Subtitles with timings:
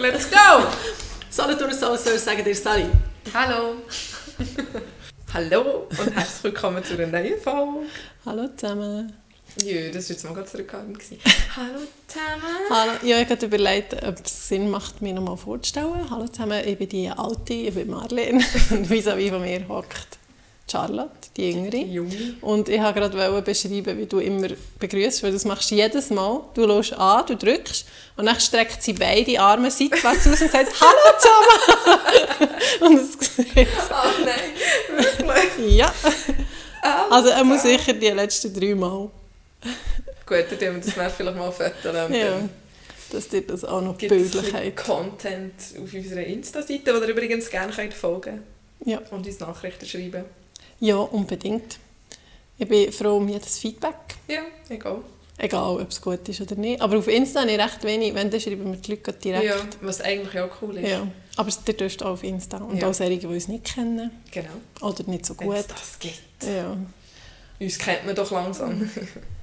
[0.00, 0.66] Let's go!
[1.28, 2.86] Solothurner Soul sagen dir Sally.
[3.34, 3.74] Hallo!
[5.34, 7.86] Hallo und herzlich willkommen zu einer neuen Folge.
[8.24, 9.12] Hallo zusammen.
[9.62, 11.02] Jö, das war jetzt mal ganz zurückhaltend.
[11.54, 12.70] Hallo zusammen.
[12.70, 12.92] Hallo.
[13.02, 16.08] Ja, ich habe überlegt, ob es Sinn macht, mich nochmal vorzustellen.
[16.08, 18.42] Hallo zusammen, ich bin die Alte, ich bin Marlene.
[18.70, 20.19] Und vis-à-vis von mir hockt
[20.70, 21.70] Charlotte, die Jüngere.
[21.70, 22.36] Die.
[22.40, 24.48] Und ich wollte gerade beschreiben, wie du immer
[24.78, 26.42] begrüßt, weil du das machst jedes Mal.
[26.54, 27.86] Du schaust an, du drückst
[28.16, 33.48] und dann streckt sie beide Arme seitwärts aus und sagt «Hallo zusammen!» Und es sieht
[33.90, 35.76] Oh nein, wirklich?
[35.76, 35.92] Ja.
[37.10, 39.10] Also er muss sicher die letzten drei Mal.
[40.26, 42.12] Gut, dann tun wir das dann vielleicht mal fotografieren.
[42.12, 42.48] Ja.
[43.12, 44.76] Dass dir das auch noch Gibt bildlich hat.
[44.76, 45.52] Content
[45.82, 48.42] auf unserer Insta-Seite, wo ihr übrigens gerne könnt folgen
[48.84, 49.00] Ja.
[49.10, 50.24] und uns Nachrichten schreiben.
[50.80, 51.78] Ja, unbedingt.
[52.58, 53.94] Ich bin froh um jedes Feedback.
[54.28, 54.98] Ja, egal.
[55.38, 56.82] Egal, ob es gut ist oder nicht.
[56.82, 58.14] Aber auf Insta habe ich recht wenig.
[58.14, 59.44] Wenn, dann schreiben mir die Leute direkt.
[59.46, 60.88] Ja, was eigentlich auch cool ist.
[60.90, 61.06] Ja.
[61.36, 62.58] Aber ihr dürft auch auf Insta.
[62.58, 62.88] Und Ja.
[62.88, 64.10] auch solche, die uns nicht kennen.
[64.30, 64.50] Genau.
[64.82, 65.56] Oder nicht so Wenn gut.
[65.56, 66.20] es das gibt.
[66.44, 66.76] Ja.
[67.58, 68.90] Uns kennt man doch langsam.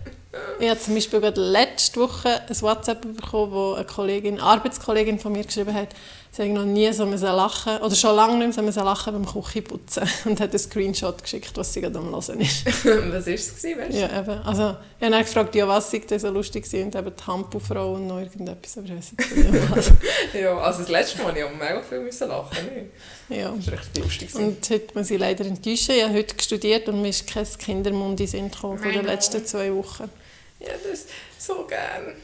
[0.60, 5.20] Ich habe zum Beispiel gerade letzte Woche ein WhatsApp bekommen, wo eine Kollegin, eine Arbeitskollegin
[5.20, 5.90] von mir geschrieben hat,
[6.32, 9.26] sie habe noch nie so müssen lachen oder schon lange nicht mehr so lachen beim
[9.26, 12.66] Küchenputzen und hat einen Screenshot geschickt, was sie gerade am Hören ist.
[12.66, 14.00] was war es, gewesen, weißt du?
[14.00, 14.42] Ja, eben.
[14.44, 17.24] Also, ich habe dann gefragt, ja, was sei denn so lustig war und eben die
[17.26, 19.92] Hampelfrau und noch irgendetwas, aber ich jetzt nicht was.
[20.34, 22.58] Ja, also das letzte Mal ich auch mega viel müssen lachen.
[22.66, 23.40] nicht?
[23.40, 23.52] ja.
[23.56, 24.28] Das war richtig lustig.
[24.32, 24.48] gewesen.
[24.48, 25.96] Und heute muss ich leider enttäuschen.
[25.96, 29.06] Ich habe heute studiert und mir ist kein Kindermund in den Sinn gekommen von den
[29.06, 30.10] letzten zwei Wochen.
[30.60, 31.06] Ja, das
[31.38, 32.16] so gern.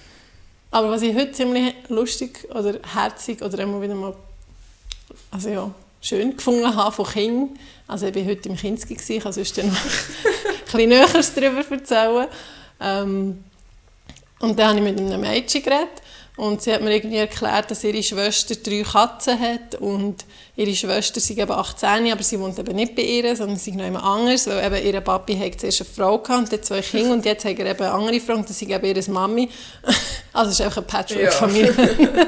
[0.71, 4.15] Aber was ich heute ziemlich lustig oder herzig oder immer wieder mal
[5.29, 9.23] also ja, schön gefunden habe von Kindern, also ich war heute im Kinski, gewesen, ich
[9.23, 9.71] kann sonst noch ein
[10.65, 12.27] bisschen Näheres darüber erzählen.
[12.79, 13.43] Ähm,
[14.39, 16.01] und dann habe ich mit einem Mädchen geredet
[16.35, 21.19] und sie hat mir irgendwie erklärt, dass ihre Schwester drei Katzen hat und ihre Schwester
[21.19, 24.03] sei eben 18, aber sie wohnt eben nicht bei ihr, sondern sie ist noch jemand
[24.03, 27.25] anderes, weil eben ihr Papi hat zuerst eine Frau gehabt und hat zwei Kinder und
[27.25, 29.49] jetzt hat er eben eine andere Frau und das ist eben ihre Mami.
[30.35, 31.75] Also es ist einfach eine Patchwork-Familie.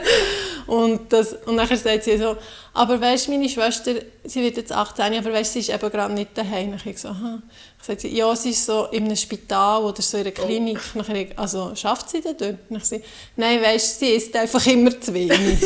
[0.68, 2.36] Und, das, und dann sagt sie so,
[2.74, 3.94] aber weißt du, meine Schwester,
[4.24, 6.72] sie wird jetzt 18, aber weißt, sie ist eben gerade nicht daheim.
[6.72, 7.42] Dann ich so, aha.
[7.80, 10.80] Ich sagt sie, ja, sie ist so in einem Spital oder so in einer Klinik.
[10.96, 11.02] Oh.
[11.02, 12.58] Dann ich, also schafft sie denn dort?
[12.70, 13.02] Dann ich sie,
[13.36, 15.38] nein, weißt du, sie isst einfach immer zu wenig.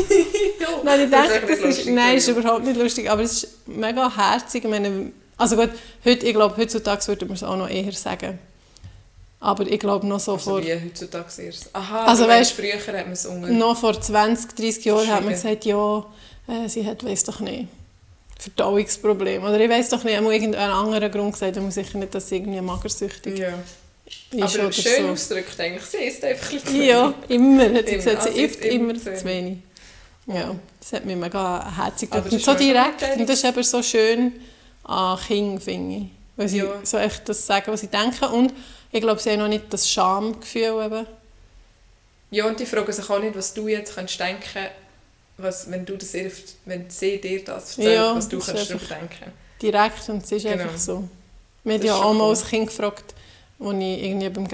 [0.84, 4.66] nein, ich denke, das ist, nein, ist überhaupt nicht lustig, aber es ist mega herzig.
[4.66, 5.70] Ich meine, also gut,
[6.04, 8.40] heute, ich glaube, heutzutage würde man es auch noch eher sagen.
[9.42, 10.64] Aber ich glaube noch so Also vor...
[10.64, 11.70] wie heutzutage erst.
[11.74, 13.48] Aha, Also weißt, früher hat man es unter...
[13.50, 16.06] Noch vor 20, 30 Jahren hat man gesagt, ja,
[16.48, 17.68] äh, sie hat, weiss doch nicht,
[18.38, 19.46] Verdauungsprobleme.
[19.48, 22.30] Oder ich weiss doch nicht, einmal irgendeinen anderen Grund gesagt, ich muss sicher nicht, dass
[22.30, 23.54] sie irgendwie magersüchtig Ja.
[24.32, 25.12] ist Aber schön so.
[25.12, 28.04] ausgedrückt eigentlich, sie ist einfach ein bisschen Ja, immer, hat sie Immer.
[28.04, 29.58] gesagt, sie Also isst immer immer zu wenig.
[30.28, 32.32] Ja, das hat mich mega herzig gemacht.
[32.32, 34.34] Und so direkt, und das ist eben so schön
[34.84, 36.04] an Kindern, finde ich.
[36.36, 36.66] Weil sie Ja.
[36.84, 38.26] so echt das sagen, was sie denken.
[38.26, 38.54] Und
[38.92, 41.06] ich glaube, sie haben noch nicht das Schamgefühl eben.
[42.32, 44.68] Ja, und die fragen sich auch nicht, was du jetzt kannst denken
[45.38, 46.14] was, wenn, du das
[46.66, 49.32] wenn sie dir das erzählt, Ja, was du kannst darüber denken.
[49.62, 50.64] direkt und es ist Genau.
[50.64, 51.08] einfach so.
[51.64, 52.30] Mir hat Das ja auch mal cool.
[52.32, 53.14] als Kind gefragt,
[53.60, 54.48] als ich irgendwie beim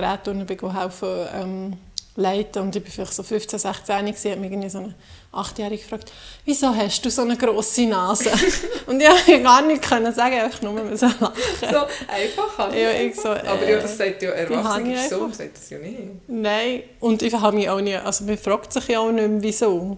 [0.45, 0.45] bin,
[0.79, 1.77] helfen ähm,
[2.15, 4.93] leiten und ich war vielleicht so 15, 16 gewesen, hat mich irgendwie so eine
[5.35, 6.11] Achtjährige gefragt,
[6.45, 8.31] wieso hast du so eine grosse Nase?
[8.87, 11.33] und ich konnte gar nichts können sagen, einfach nur müssen lachen.
[11.59, 12.75] So einfach halt.
[12.75, 15.69] Ja, ich so, Aber äh, ja, das sagt ja habe Erwachsene ich so, sagt das
[15.69, 15.99] ja nicht.
[16.27, 19.41] Nein, und ich habe mich auch nie, also man fragt sich ja auch nicht mehr,
[19.41, 19.97] wieso.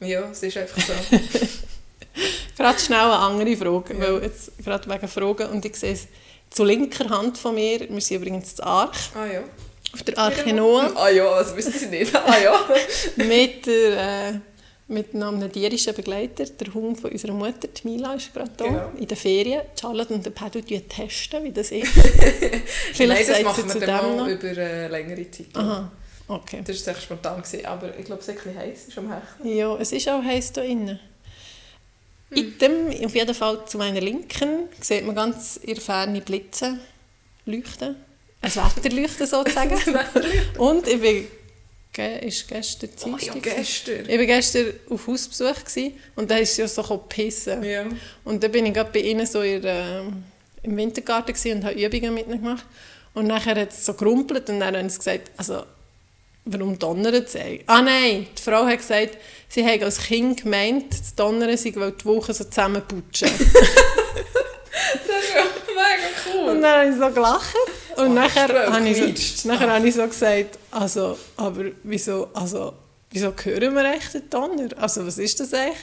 [0.00, 0.92] Ja, es ist einfach so.
[2.56, 4.00] Gerade schnell eine andere Frage, Ja.
[4.00, 6.06] weil jetzt gerade wegen Fragen und ich sehe es
[6.50, 9.40] zu linker Hand von mir, wir sind übrigens zu Arch, ah ja.
[9.92, 10.90] auf der Arche Noah.
[10.94, 12.14] Ah ja, also wissen Sie nicht.
[12.14, 12.58] Ah ja.
[13.16, 14.32] mit, der, äh,
[14.88, 16.44] mit einem tierischen Begleiter.
[16.44, 18.92] Der Hund von unserer Mutter, die Mila, ist gerade da Genau.
[18.98, 19.62] in den Ferien.
[19.80, 21.96] Charlotte und der Pedro testen, wie das ist.
[21.96, 25.46] Nein, Vielleicht das sagt machen wir dann mal über äh, längere Zeit.
[25.54, 25.90] Aha,
[26.28, 26.62] okay.
[26.64, 29.12] Das war echt spontan, gewesen, aber ich glaube, es ist ein bisschen heiß ist am
[29.12, 29.48] Hechten.
[29.48, 31.00] Ja, es ist auch heiß hier innen.
[32.30, 32.38] Hm.
[32.38, 36.78] Item, auf jeden Fall zu meiner Linken, sieht man ganz in der Ferne Blitze
[37.44, 37.96] leuchten.
[38.40, 39.76] Ein Wetterleuchten sozusagen.
[40.58, 41.26] und ich bin,
[42.04, 43.42] ist gestern Oh ja, Dienstag?
[43.42, 44.08] gestern.
[44.08, 47.62] Ich war gestern auf Hausbesuch gewesen, und da ist es ja so pissen.
[47.62, 47.84] Ja.
[48.24, 50.24] Und dann bin ich gerade bei ihnen so in, ähm,
[50.62, 52.64] im Wintergarten und habe Übungen mit ihnen gemacht.
[53.14, 55.62] Und nachher hat es so gerumpelt und dann haben sie gesagt, also,
[56.44, 57.62] warum donnert es eigentlich?
[57.66, 59.16] Ah nein, die Frau hat gesagt,
[59.48, 63.28] sie hat als Kind gemeint, das Donnern sei, weil die Wochen so zusammenputschen.
[65.06, 65.42] Das ist ja
[65.74, 66.08] mega
[66.44, 66.50] cool.
[66.50, 67.54] und dann habe ich so gelacht.
[67.96, 72.74] Und Oh, nachher habe ich, so, nachher habe ich so gesagt, also, aber wieso, also,
[73.10, 74.68] wieso hören wir echt den Donner?
[74.76, 75.76] Also was ist das eigentlich?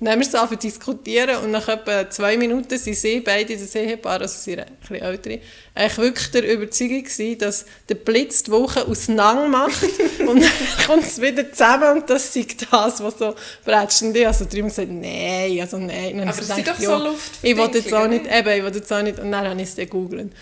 [0.00, 3.20] Und dann haben wir es angefangen zu diskutieren und nach etwa zwei Minuten sind sie
[3.20, 5.40] beide, das Ehepaar, also sie sind ein bisschen ältere,
[5.74, 9.82] eigentlich wirklich der Überzeugung gewesen, dass der Blitz die Woche auseinander macht
[10.26, 10.50] und dann
[10.86, 13.34] kommt es wieder zusammen und das sei das, was so
[13.64, 14.00] brätscht.
[14.02, 16.12] Und ich habe so drüben gesagt, nein, also nein.
[16.12, 17.32] Und dann Aber es sind doch so Luft.
[17.42, 19.68] ich wollte jetzt auch nicht, eben, ich wollte jetzt auch nicht, und dann habe ich
[19.68, 20.32] es gegoogelt.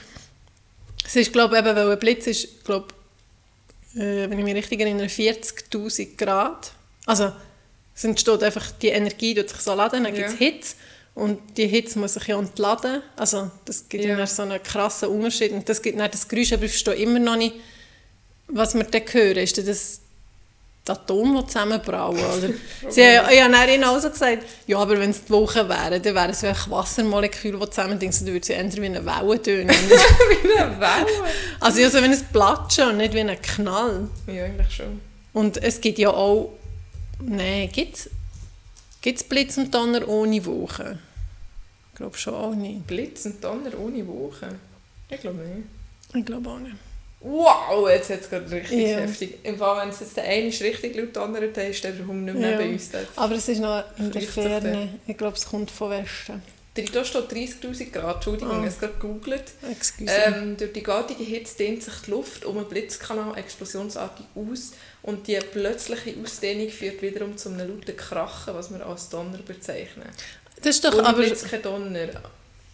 [1.08, 2.88] Es ist, glaube ich, eben, weil ein Blitz ist, glaube
[3.94, 6.72] äh, wenn ich mich richtig erinnere, 40'000 Grad.
[7.06, 7.32] Also,
[7.94, 10.38] es entsteht einfach, die Energie tut sich so laden, dann gibt es Ja.
[10.38, 10.74] Hitze
[11.14, 13.00] und die Hitze muss sich ja entladen.
[13.16, 14.26] Also, das gibt ja.
[14.26, 17.36] So einen krassen Unterschied und das gibt dann das Geräusch, aber ich verstehe immer noch
[17.36, 17.54] nicht,
[18.46, 19.38] was wir dann hören.
[19.38, 20.02] Ist das
[20.88, 22.16] die Atome, zusammenbrauen?
[22.16, 22.50] Oder?
[22.88, 26.14] Sie haben, dann ihnen auch so gesagt, ja, aber wenn es die Woche wären, dann
[26.14, 29.68] wären es wirklich Wassermoleküle, die zusammendingen, dann würde es eher wie eine Welle tönen.
[29.78, 31.30] Wie eine Welle.
[31.60, 34.08] also ja, so wie ein Platschen und nicht wie ein Knall.
[34.26, 35.00] Ja, eigentlich schon.
[35.32, 36.52] Und es gibt ja auch,
[37.20, 38.08] nein, gibt
[39.04, 40.98] es Blitz und Donner ohne Woche?
[41.92, 42.86] Ich glaube schon auch nicht.
[42.86, 44.48] Blitz und Donner ohne Woche.
[45.08, 45.66] Ich glaube nicht.
[46.14, 46.76] Ich glaube auch nicht.
[47.20, 48.98] Wow, jetzt hat es gerade richtig Ja.
[48.98, 49.38] heftig.
[49.42, 52.24] Im Fall, wenn es jetzt der eine ist richtig laut donnert, dann ist der Hund
[52.24, 52.56] nicht mehr Ja.
[52.58, 52.90] bei uns.
[53.16, 54.88] Aber es ist noch in der Ferne.
[55.06, 56.42] Ich glaube, es kommt von Westen.
[56.92, 58.52] Da steht 30'000 Grad, Entschuldigung, Ah.
[58.52, 59.42] ich habe es gerade gegoogelt.
[60.06, 64.70] Ähm, durch die gartige Hitze dehnt sich die Luft um einen Blitzkanal explosionsartig aus
[65.02, 70.08] und die plötzliche Ausdehnung führt wiederum zu einem lauten Krachen, was wir als Donner bezeichnen.
[70.62, 71.18] das ist doch Ohne aber...
[71.22, 72.08] Blitz kein Donner.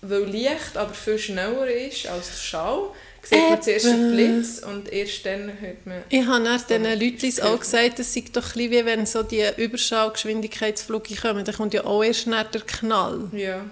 [0.02, 2.88] Weil Licht aber viel schneller ist als der Schall,
[3.24, 6.02] sieht man zuerst den Blitz und erst dann hört man...
[6.08, 6.96] Ich habe dann Donner.
[6.96, 11.74] Leuten auch gesagt, es sei doch ein wie wenn so die Überschallgeschwindigkeitsflüge kommen, dann kommt
[11.74, 13.28] ja auch erst nach der Knall.
[13.32, 13.64] Ja.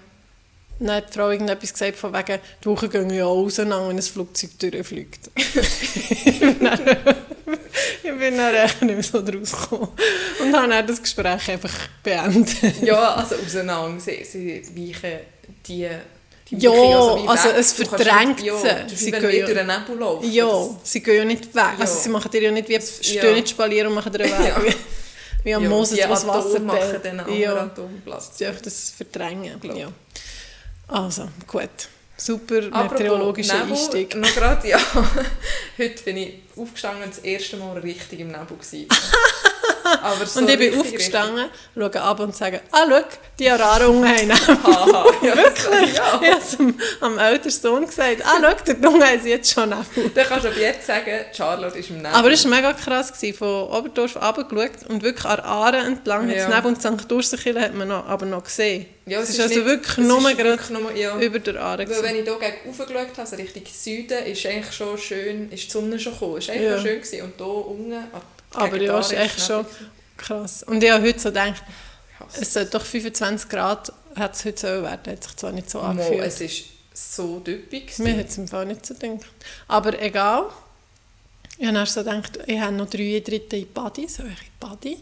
[0.79, 3.97] Dann hat die Frau irgendetwas gesagt von wegen, die Wochen gehen ja auch auseinander, wenn
[3.97, 5.31] ein Flugzeug durchfliegt.
[5.37, 6.81] ich bin dann,
[8.03, 9.89] ich bin dann echt nicht mehr so draus gekommen.
[10.41, 12.83] Und habe dann das Gespräch einfach beendet.
[12.83, 14.01] ja, also auseinander.
[14.01, 15.21] Sie, sie weichen
[15.67, 15.89] die...
[16.57, 16.71] die Ja,
[17.27, 17.55] also weg.
[17.59, 18.97] es verdrängt nicht- ja, sie.
[18.97, 20.33] Sie gehen ja- durch einen Nebel laufen.
[20.33, 21.65] Ja, sie gehen ja nicht weg.
[21.79, 22.01] Also Ja.
[22.01, 22.81] sie machen dir ja nicht wie ja.
[23.21, 24.49] stehen nicht spalieren und machen dir einen Weg.
[24.69, 24.75] Ja.
[25.45, 27.51] Wie, am ja, Moses, die was Wasser machen dann einen Ja.
[27.51, 28.31] anderen Atomplatz.
[28.39, 29.61] Sie das verdrängen.
[29.77, 29.89] Ja.
[30.89, 31.69] Also, gut.
[32.17, 34.15] Super meteorologischer Einstieg.
[34.15, 34.79] Noch gerade, ja.
[35.79, 38.47] Heute bin ich aufgestanden und das erste Mal richtig im Nebel.
[38.57, 38.87] Gewesen.
[40.15, 43.01] Aber so und ich bin aufgestanden, schaue ab und sage, ah, schau,
[43.39, 44.33] die Ararungen haben.
[44.33, 45.05] Haha.
[45.23, 45.95] Ja, Wirklich?
[45.97, 46.21] Ja.
[46.23, 49.53] Ich habe es am, am älteren Sohn gesagt, ah, schau, der Junge haben sie jetzt
[49.53, 50.11] schon Nebel.
[50.15, 52.11] Dann kannst du ab jetzt sagen, Charlotte ist im Nebel.
[52.13, 56.29] Aber es war mega krass, gewesen, von Oberdorf runtergeschaut und wirklich an der Aare entlang,
[56.29, 56.37] Ja.
[56.37, 56.49] ja.
[56.49, 57.11] Nebel und St.
[57.13, 58.87] Ursenkirche hat man noch, aber noch gesehen.
[59.07, 61.17] ja, es ist also nicht- wirklich es nur wirklich nur, ja.
[61.19, 61.89] über der Aare.
[61.89, 65.51] Weil wenn ich hier gegen rauf geschaut habe, also Richtung Süden, ist eigentlich schon schön,
[65.53, 66.39] ist die Sonne schon gekommen.
[66.39, 66.79] Ist eigentlich Ja.
[66.81, 67.23] schön gewesen.
[67.23, 67.93] Und hier unten,
[68.55, 69.67] Aber ja, ist echt Nebel schon
[70.17, 70.63] krass.
[70.63, 71.63] Und ich habe heute so gedacht,
[72.41, 75.79] es sollte doch 25 Grad, hat es heute so werden, hat sich zwar nicht so
[75.79, 76.23] Mo, angefühlt.
[76.25, 76.65] es ist
[76.95, 78.05] so gewesen.
[78.05, 79.31] Mir hat es im Fall nicht so gedacht.
[79.69, 80.45] Aber egal.
[81.59, 84.59] Ich habe erst so gedacht, ich habe noch drei Drittel in Body, so ich in
[84.59, 84.99] Body.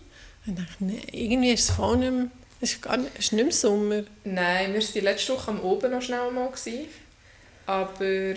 [0.47, 2.26] Und ich dachte, nein, irgendwie ist es voll nicht mehr,
[2.61, 4.02] es ist, gar nicht, es ist nicht mehr Sommer.
[4.25, 6.49] Nein, wir waren die letzte Woche am Oben noch schnell mal.
[6.49, 6.87] Gewesen,
[7.67, 8.35] aber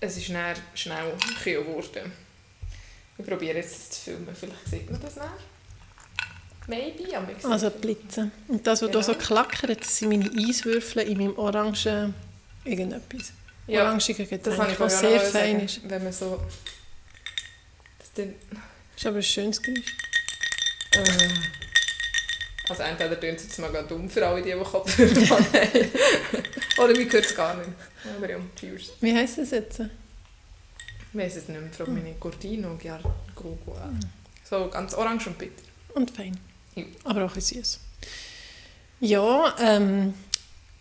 [0.00, 1.12] es ist dann schnell
[1.42, 2.12] kühl geworden.
[3.18, 5.30] Ich probiere jetzt das zu filmen, vielleicht sieht man das nachher.
[6.66, 8.30] Maybe, aber ich Also Blitze.
[8.48, 9.24] Und das, was da so Genau.
[9.24, 12.14] klackert, das sind meine Eiswürfel in meinem orangen
[12.64, 13.32] irgendetwas.
[13.66, 15.80] ja, Orangigen Getränk, das vorher sehr fein ist.
[15.88, 16.40] Wenn man so...
[17.98, 18.34] Das dann,
[18.96, 19.94] Ist aber ein schönes Geräusch.
[20.92, 21.28] äh,
[22.70, 25.46] also entweder tönt es jetzt mal gerade dumm für alle, die, die Kopfhörer haben.
[26.78, 27.68] Oder wir hören es gar nicht.
[28.16, 28.92] Aber ja, cheers.
[29.00, 29.80] Wie heisst das jetzt?
[31.14, 33.12] Ich weiss es nicht mehr, frage meine Gordino, Giargo.
[34.48, 35.62] So ganz orange und bitter.
[35.94, 36.36] Und fein.
[36.74, 36.82] Ja.
[37.04, 37.78] Aber auch ein süß.
[38.98, 40.12] Ja, ähm,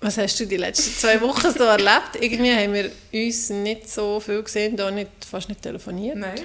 [0.02, 2.16] was hast du die letzten zwei Wochen so erlebt?
[2.20, 6.18] Irgendwie haben wir uns nicht so viel gesehen, da nicht, fast nicht telefoniert.
[6.18, 6.42] Nein.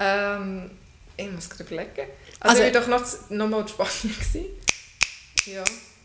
[0.00, 0.70] Ähm,
[1.18, 2.08] ich muss gerade überlegen.
[2.40, 4.16] Also- Also, ich war doch noch, noch mal in Spanien.
[4.18, 4.46] Gewesen.
[5.46, 5.64] Ja.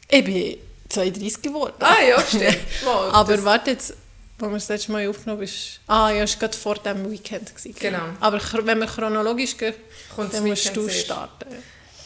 [0.10, 0.58] Ich bin
[0.90, 1.76] 32 geworden.
[1.80, 2.58] Ah ja, stimmt.
[2.86, 3.94] Mal, Aber warte jetzt,
[4.40, 5.80] wo wir das letzte Mal aufgenommen ist...
[5.88, 7.56] Ah ja, es war gerade vor diesem Weekend.
[7.56, 8.00] Gewesen, Genau.
[8.20, 9.74] Aber wenn wir chronologisch gehen,
[10.16, 11.06] kommt dann das musst Weekend du zuerst.
[11.06, 11.46] starten.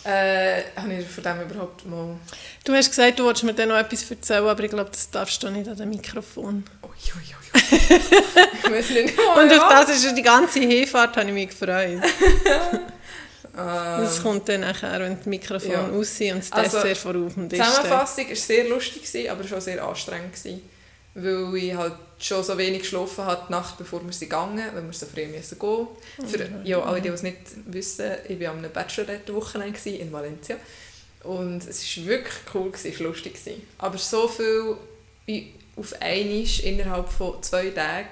[0.05, 2.17] Äh, habe ich von dem überhaupt mal...
[2.65, 5.41] Du hast gesagt, du wolltest mir dann noch etwas erzählen, aber ich glaube, das darfst
[5.41, 6.63] du nicht an dem Mikrofon.
[6.83, 7.79] Ui, ui, ui.
[8.63, 9.13] ich weiß nicht.
[9.17, 12.01] Oh, Und auf das ist die ganze Hinfahrt, habe ich mich gefreut.
[13.55, 15.87] Ähm, Das kommt dann nachher, wenn die Mikrofon Ja.
[15.87, 17.75] aus und das Also, Dessert vorauf dem Die Tisch steht.
[17.75, 20.33] Zusammenfassung war sehr lustig, gewesen, aber schon sehr anstrengend.
[20.33, 20.61] Gewesen.
[21.13, 21.93] weil ich halt
[22.25, 25.25] schon so wenig geschlafen habe, die Nacht bevor wir sind gegangen, weil wir so früh
[25.27, 25.87] müssen gehen.
[26.27, 30.55] Für, ja, alle, die es nicht wissen, ich war einem Bachelorette-Wochenende in Valencia.
[31.23, 33.35] Und es war wirklich cool, es war lustig.
[33.77, 34.75] Aber so viel
[35.75, 38.07] auf einmal innerhalb von zwei Tagen,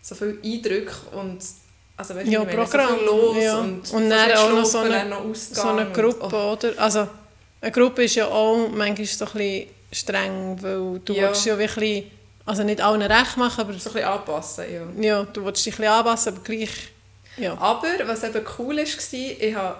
[0.00, 1.38] so viele Eindrücke und
[1.96, 3.58] also weißt, Ja, meine, Programm, so los ja.
[3.60, 6.72] und, Und dann auch noch so eine- noch so eine Ausgang und- Gruppe, oh, oder?
[6.78, 7.08] Also,
[7.60, 11.32] eine Gruppe ist ja auch manchmal so ein bisschen streng, weil du Ja.
[11.32, 12.10] ja wirklich,
[12.46, 15.02] also nicht allen recht machen, aber so ein bisschen anpassen, ja.
[15.02, 16.70] ja, du willst dich ein bisschen anpassen, aber gleich,
[17.36, 17.56] ja.
[17.58, 19.76] Aber was eben cool war, ich habe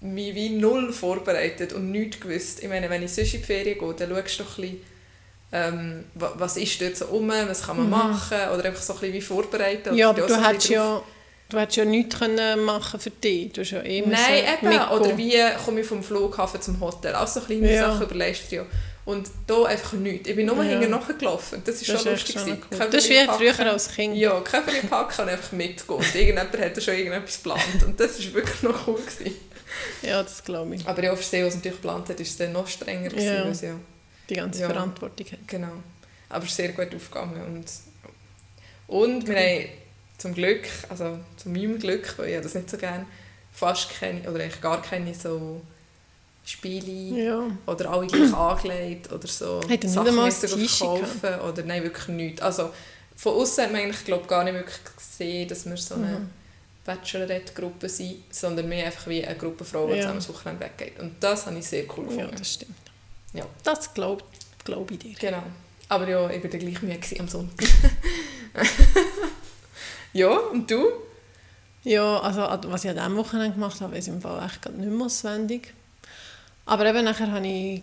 [0.00, 2.62] mich wie null vorbereitet und nichts gewusst.
[2.62, 4.80] Ich meine, wenn ich sonst in die Ferien gehe, dann schaust du doch ein bisschen,
[5.52, 7.90] ähm, wa- was ist dort so rum, was kann man Mhm.
[7.90, 9.94] machen oder einfach so ein bisschen wie vorbereiten.
[9.94, 11.02] Ja, aber du hättest ja,
[11.50, 13.52] du hättest ja nichts können machen für dich.
[13.52, 14.10] Du hast ja eh Nein,
[14.60, 14.68] eben.
[14.68, 14.88] mitgehen.
[14.90, 17.14] Oder wie komme ich vom Flughafen zum Hotel.
[17.14, 17.88] Also so kleine Ja.
[17.92, 18.66] Sachen überlegst du ja.
[19.06, 20.28] Und da einfach nichts.
[20.28, 20.62] Ich bin nur Ja.
[20.62, 21.62] hinterher nachgelaufen.
[21.64, 22.40] Das ist Das schon ist lustig.
[22.40, 22.88] schon cool.
[22.90, 24.16] Das ist wie früher als Kind.
[24.16, 25.98] Ja, Verlieb packen und einfach mitgehen.
[25.98, 27.82] Und irgendjemand hat schon irgendetwas geplant.
[27.86, 28.96] Und das war wirklich noch cool.
[29.00, 29.36] Gewesen.
[30.02, 30.86] Ja, das glaube ich.
[30.86, 33.08] Aber ja, für sie, was natürlich geplant hat, ist es dann noch strenger.
[33.08, 33.54] Gewesen, Ja.
[33.54, 33.74] sie ja,
[34.28, 34.68] Die ganze Ja.
[34.68, 35.48] Verantwortung hat.
[35.48, 35.72] genau.
[36.28, 37.42] Aber es ist sehr gut aufgegangen.
[37.42, 37.66] Und,
[38.86, 39.64] und wir haben
[40.20, 43.06] zum Glück, also zu meinem Glück, weil ich das nicht so gerne,
[43.52, 45.60] fast keine, oder eigentlich gar keine so
[46.44, 47.42] Spiele Ja.
[47.66, 52.42] oder alle gleich angelegt oder so Hat nicht Sachen müssen kaufen oder nein, wirklich nichts.
[52.42, 52.70] Also
[53.16, 56.30] von außen hat man eigentlich glaub, gar nicht wirklich gesehen, dass wir so eine Mhm.
[56.86, 60.02] Bachelorette-Gruppe sind, sondern mehr einfach wie eine Gruppe Frauen, die Ja.
[60.14, 60.98] zusammen Wochenende weggeht.
[60.98, 62.36] Und das habe ich sehr cool ja, gefunden.
[62.38, 62.76] das stimmt.
[63.34, 63.46] Ja.
[63.62, 64.24] Das glaube
[64.64, 65.14] glaub ich dir.
[65.18, 65.42] Genau.
[65.88, 67.68] Aber ja, ich war gleich müde am Sonntag.
[70.12, 70.86] ja, und du?
[71.82, 74.90] Ja, also was ich an diesem Wochenende gemacht habe, ich im Fall echt gerade nicht
[74.90, 75.72] mehr auswendig.
[76.66, 77.82] Aber eben nachher habe ich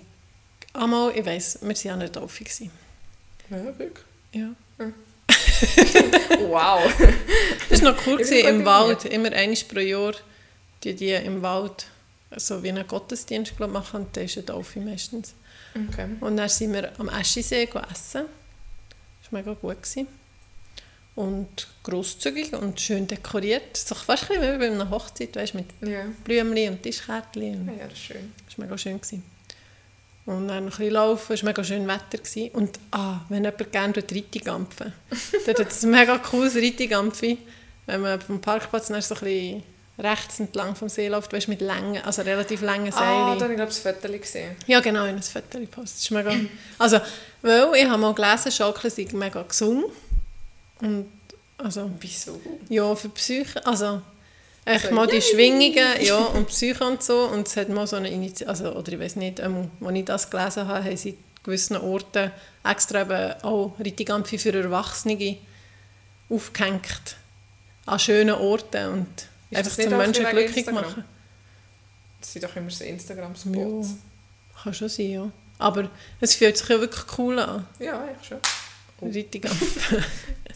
[0.74, 2.43] einmal, ich weiss, wir waren der Taufe.
[2.43, 2.72] gewesen.
[3.50, 4.05] Ja, wirklich.
[4.34, 4.50] Ja.
[6.48, 6.81] Wow.
[7.69, 8.65] Das war noch cool gewesen, im.
[8.65, 9.05] Wald.
[9.05, 10.13] Immer einmal pro Jahr
[10.84, 11.88] die, die im Wald
[12.36, 15.34] so wie einen Gottesdienst glaub, machen und dann ist eine Taufe meistens.
[15.74, 16.07] Okay.
[16.19, 18.25] Und dann sind wir am Eschisee essen.
[19.22, 19.81] Das war mega gut.
[19.81, 20.07] Gewesen.
[21.18, 23.76] Und grosszügig und schön dekoriert.
[23.76, 26.06] So fast ein bisschen wie bei einer Hochzeit, weißt, mit Ja.
[26.24, 27.68] Blümchen und Tischkärtchen.
[27.80, 28.34] ja, das ist schön.
[28.48, 29.02] Das war mega schön.
[29.02, 29.24] Gewesen.
[30.28, 32.18] Und dann noch ein bisschen laufen, es war mega schön Wetter.
[32.20, 32.50] Gewesen.
[32.52, 34.94] Und ah, wenn jemand gerne Reitigampfen
[35.48, 37.40] dort hat es ein mega cooles Reitigampfi.
[37.88, 39.64] Wenn man vom Parkplatz so ein bisschen
[39.98, 43.40] rechts entlang vom See läuft, weißt, mit langen, also relativ langen Ah, Seilen.
[43.40, 44.56] da habe ich glaube ich das Foto gesehen.
[44.68, 45.96] Ja, genau, in Foto gepostet.
[45.98, 46.32] Das ist mega...
[46.78, 47.00] Also,
[47.42, 49.86] weil ich habe mal gelesen, Schaukeln sind mega gesund.
[50.81, 51.07] Und,
[51.57, 52.39] also, Wieso?
[52.69, 54.01] ja, für Psyche, also...
[54.65, 55.22] Echt mal die!
[55.22, 57.22] Schwingungen, ja, und Psyche und so.
[57.24, 60.03] Und es hat mal so eine Initiative, also, oder ich weiß nicht, ähm, als ich
[60.05, 62.31] das gelesen habe, haben sie an gewissen Orten
[62.65, 65.38] extra eben auch Reitigampfi für Erwachsene
[66.29, 67.15] aufgehängt.
[67.86, 69.07] An schönen Orten und
[69.51, 70.84] Ist einfach zum Menschen glücklich Instagram?
[70.84, 71.05] machen.
[72.19, 73.89] Das sind doch immer so Ja, Instagram-Spots.
[74.62, 75.31] kann schon sein, ja.
[75.60, 77.65] Aber es fühlt sich ja wirklich cool an.
[77.79, 78.39] Ja, eigentlich schon.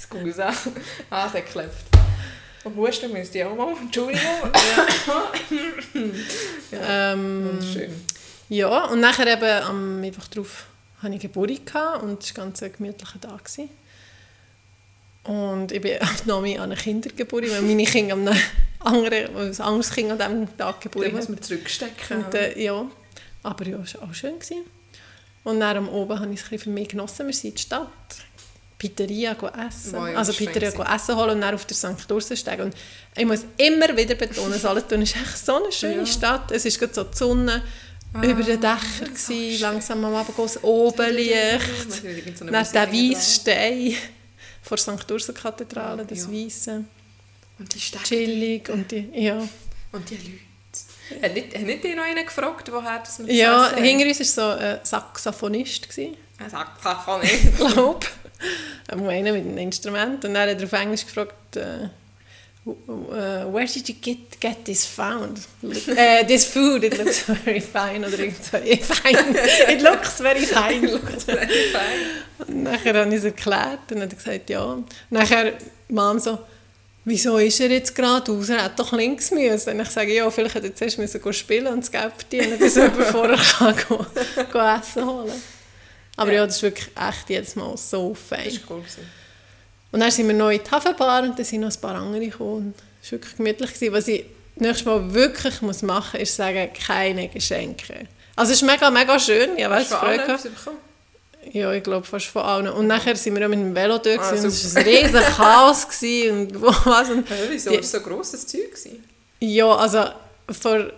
[0.10, 0.54] Gut auch.
[1.10, 1.76] Ah, es hat geklappt.
[2.64, 3.74] Und Husten müsste ich auch mal.
[3.80, 4.22] Entschuldigung.
[6.72, 7.92] ja, ähm, wunderschön.
[8.50, 10.66] Ja, und nachher eben am Mittwoch drauf
[11.02, 13.46] hatte ich Geburtstag gehabt und es war ganz ein gemütlicher Tag.
[13.46, 13.70] Gewesen.
[15.24, 18.40] Und ich bin noch an einer Kindergeburt, weil meine Kinder an einem
[18.80, 21.34] anderen, ein anderes Kind an diesem Tag Da Geburt muss haben.
[21.36, 22.26] man zurückstecken.
[22.26, 22.86] Und, äh, ja,
[23.44, 24.40] aber ja, es war auch schön.
[24.40, 24.64] Gewesen.
[25.44, 27.28] Und dann am Oben habe ich es für mich genossen.
[27.28, 27.90] Wir sind in der Stadt.
[28.82, 29.94] Pizzeria essen.
[29.94, 32.10] Wow, also ist Pizzeria essen holen und dann auf der St.
[32.10, 32.60] Durstensteg.
[32.60, 32.74] Und
[33.16, 36.06] ich muss immer wieder betonen, Solothurn ist echt so eine schöne Ja.
[36.08, 36.52] Stadt.
[36.52, 37.64] Es war gerade so die Sonne
[38.14, 41.62] Ah, über den Dächern, so gewesen, langsam am Abend das Obenlicht.
[42.40, 43.96] Dann Dann der weiße Stein
[44.62, 45.10] vor der St.
[45.10, 46.32] Ursa-Kathedrale, das Ja.
[46.32, 46.84] Weiße.
[47.60, 48.04] Und die Stege.
[48.04, 49.38] Chillig und die, ja.
[49.94, 51.24] Und die Leute.
[51.24, 54.60] Hat nicht, hat nicht noch einen gefragt, woher das mit Ja, hinter uns war so
[54.62, 55.88] ein Saxophonist.
[55.88, 56.18] Gewesen.
[56.38, 57.40] Er sagt davon nicht.
[58.88, 60.24] Glaube Einer mit einem Instrument.
[60.26, 61.90] Und dann hat er auf Englisch gefragt, äh,
[62.66, 65.40] where did you get, get this found?
[65.96, 68.06] äh, this food, it looks very fine.
[68.08, 69.36] Oder irgend so, "Eh, fine.
[69.68, 70.88] It looks very fine.
[72.48, 74.64] Und nachher habe ich es erklärt und hat er gesagt, ja.
[74.64, 75.54] Und nachher
[75.90, 76.38] Mom so,
[77.04, 78.50] wieso ist er jetzt gerade raus?
[78.50, 79.74] Er hätte doch links müssen.
[79.74, 82.78] Und ich sage, ja, vielleicht hätte er zuerst müssen spielen und das Geld verdienen, bis
[82.78, 84.06] er vorher kann gehen,
[84.52, 85.42] gehen essen holen.
[86.18, 86.40] Aber ja.
[86.40, 86.46] Ja.
[86.46, 88.46] das ist wirklich echt jedes Mal so fein.
[88.46, 88.80] Das war cool.
[88.84, 89.10] gewesen.
[89.92, 92.26] Und dann sind wir noch in die Hafenbar und dann sind noch ein paar andere
[92.28, 92.74] gekommen.
[93.02, 93.74] Es war wirklich gemütlich.
[93.74, 93.94] Gewesen.
[93.94, 94.26] Was ich
[94.56, 98.08] nächstes Mal wirklich muss machen muss, ist sagen, keine Geschenke.
[98.36, 99.58] Also es ist mega, mega schön.
[99.58, 100.48] Ich weiß, Hast?
[101.52, 102.68] Ja, ich glaube fast von allen.
[102.70, 105.22] Und nachher sind wir auch mit dem Velo dort Ah, und es war ein riesen
[105.22, 105.88] Chaos.
[105.88, 107.10] gewesen Und was.
[107.10, 107.72] Und Ja, wieso?
[107.72, 108.70] War so grosses Zeug?
[108.70, 109.04] Gewesen?
[109.40, 110.06] ja, also
[110.52, 110.92] vor,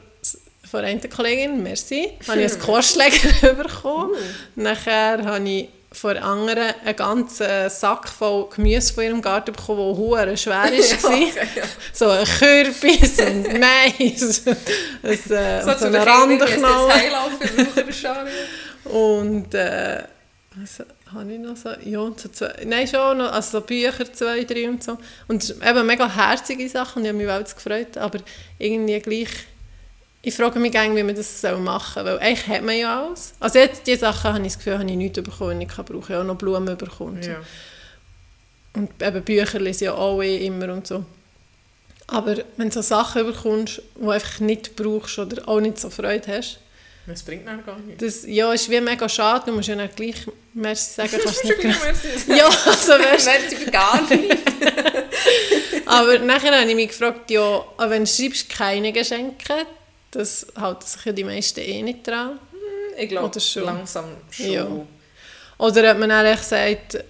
[0.74, 4.10] vor einer Kollegin, merci, habe ich einen Korsschläger bekommen.
[4.56, 9.88] Nachher habe ich von der anderen einen ganzen Sack voll Gemüse von ihrem Garten bekommen,
[9.88, 10.72] der hure schwer war.
[10.72, 11.64] okay, ja.
[11.94, 16.00] So ein Kürbis und Mais, ein, äh, So und so zu eine
[17.86, 18.34] wahrscheinlich.
[18.86, 20.04] Und äh,
[20.56, 20.80] was
[21.14, 21.70] habe ich noch so?
[21.86, 24.98] Ja, und so zwei, nein, schon noch, also so Bücher, zwei, drei und so.
[25.28, 28.18] Und eben mega herzige Sachen und ich habe mich auch gefreut, aber
[28.58, 29.30] irgendwie gleich,
[30.26, 33.34] ich frage mich gerne, wie man das machen soll, weil eigentlich hat man ja alles.
[33.42, 36.12] Also jetzt, diese Sachen habe ich das Gefühl, habe ich nichts bekommen, ich kann brauchen.
[36.14, 37.22] Ich auch noch Blumen bekommen.
[37.22, 37.42] Ja.
[38.74, 41.06] Und eben Bücher lese ich ja auch eh immer und so.
[42.08, 45.90] Aber wenn du so Sachen bekommst, die du einfach nicht brauchst oder auch nicht so
[45.90, 46.60] Freude hast,
[47.06, 48.02] Das bringt mir gar nichts.
[48.04, 49.44] das ja, ist wie mega schade.
[49.48, 50.16] Du musst ja nicht gleich
[50.54, 51.80] Merci sagen, kannst du nicht.
[52.30, 54.38] Ja, also weißt, Merci für gar nicht.
[55.86, 59.66] aber nachher habe ich mich gefragt, ja, wenn du schreibst keine Geschenke,
[60.14, 62.40] das halten sich ja die meisten eh nicht dran.
[62.98, 64.52] Ich glaube, langsam schon.
[64.52, 64.68] Ja.
[65.58, 67.04] Oder hat man dann echt gesagt,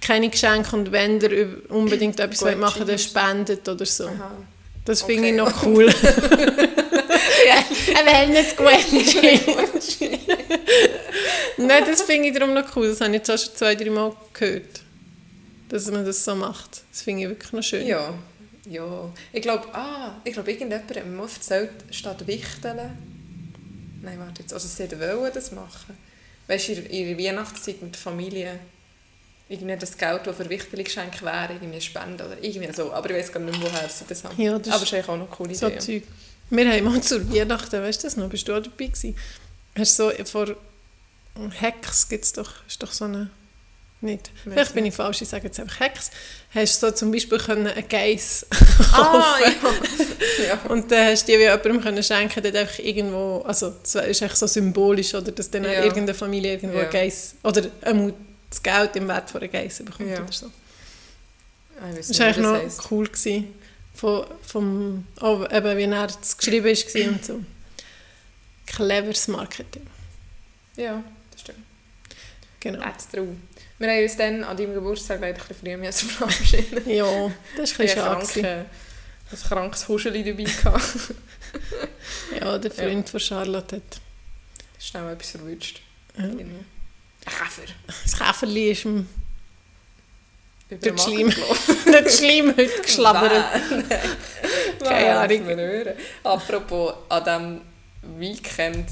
[0.00, 4.06] keine Geschenke und wenn ihr unbedingt etwas Gut, machen wollt, dann spendet oder so.
[4.06, 4.30] Aha.
[4.84, 5.14] Das Okay.
[5.14, 5.86] finde ich noch cool.
[7.46, 7.54] ja,
[7.98, 8.54] ein Wellness
[11.56, 12.88] Nein, das finde ich darum noch cool.
[12.88, 14.80] Das habe ich jetzt auch schon zwei, drei Mal gehört.
[15.68, 16.82] Dass man das so macht.
[16.90, 17.86] Das finde ich wirklich noch schön.
[17.86, 18.12] Ja,
[18.66, 19.10] ja.
[19.32, 22.96] Ich glaube, ah, ich glaube, irgendjemand hat mir mal erzählt, statt Wichteln.
[24.02, 24.52] Nein, warte jetzt.
[24.52, 25.96] Also, sie wollen das machen.
[26.48, 28.58] Weißt du, in ihrer Weihnachtszeit mit der Familie
[29.48, 32.92] irgendwie das Geld, das für Wichteln geschenkt wäre, irgendwie spenden oder irgendwie so.
[32.92, 34.40] Aber ich weiß gar nicht mehr, woher sie das haben.
[34.40, 35.78] Ja, das Aber es ist eigentlich auch noch eine coole so Idee.
[35.78, 36.02] Zeug.
[36.50, 38.28] Wir haben mal zur Weihnachten, weißt du das noch?
[38.28, 39.16] Bist du auch dabei gewesen?
[39.76, 40.56] Hast du so vor
[41.50, 43.30] Hex gibt es doch, ist doch so eine...
[44.02, 44.30] Nicht.
[44.42, 46.10] Vielleicht bin ich falsch, ich sage jetzt einfach Hex.
[46.52, 48.44] Hast du so zum Beispiel können einen Geiss
[48.92, 49.86] Ah, kaufen
[50.38, 50.44] ja.
[50.44, 50.60] ja.
[50.68, 54.20] Und dann hast du die wie jemandem können schenken, der einfach irgendwo, also das ist
[54.22, 55.84] echt so symbolisch, oder dass dann Ja.
[55.84, 56.84] irgendeine Familie irgendwo Ja.
[56.86, 58.12] ein Geiss, oder einmal
[58.50, 60.20] das Geld im Wert von einer Geiss bekommt Ja.
[60.22, 60.46] oder so.
[61.80, 62.90] Ah, Das war eigentlich noch heisst.
[62.90, 63.06] cool.
[63.06, 63.54] Gewesen,
[63.94, 67.40] von, vom, oh, eben, wie er es geschrieben war und so.
[68.66, 69.86] Cleveres Marketing.
[70.76, 71.58] Ja, das stimmt.
[72.60, 72.80] Genau.
[72.80, 73.36] That's true.
[73.82, 76.82] Wir haben uns dann an deinem Geburtstag leider ein bisschen früher müssen verabschieden.
[76.88, 77.24] Ja, das war
[77.56, 78.26] ein Ich bisschen hatte schade.
[78.26, 78.44] gewesen.
[78.44, 78.64] kranke-
[79.32, 80.78] ein krankes Huscheli dabei.
[82.40, 84.00] Ja, der Freund von Charlotte hat
[84.78, 85.80] Schnell etwas verwünscht.
[86.16, 86.24] Ja.
[86.24, 86.64] Ein
[87.24, 87.72] Käfer.
[88.04, 89.06] das Käferli ist ihm
[90.70, 91.32] Der Schleim.
[91.86, 93.32] der Schleim heute geschlabbert.
[94.82, 95.86] Keine Ahnung.
[96.24, 97.60] Apropos, an diesem
[98.20, 98.88] Weekend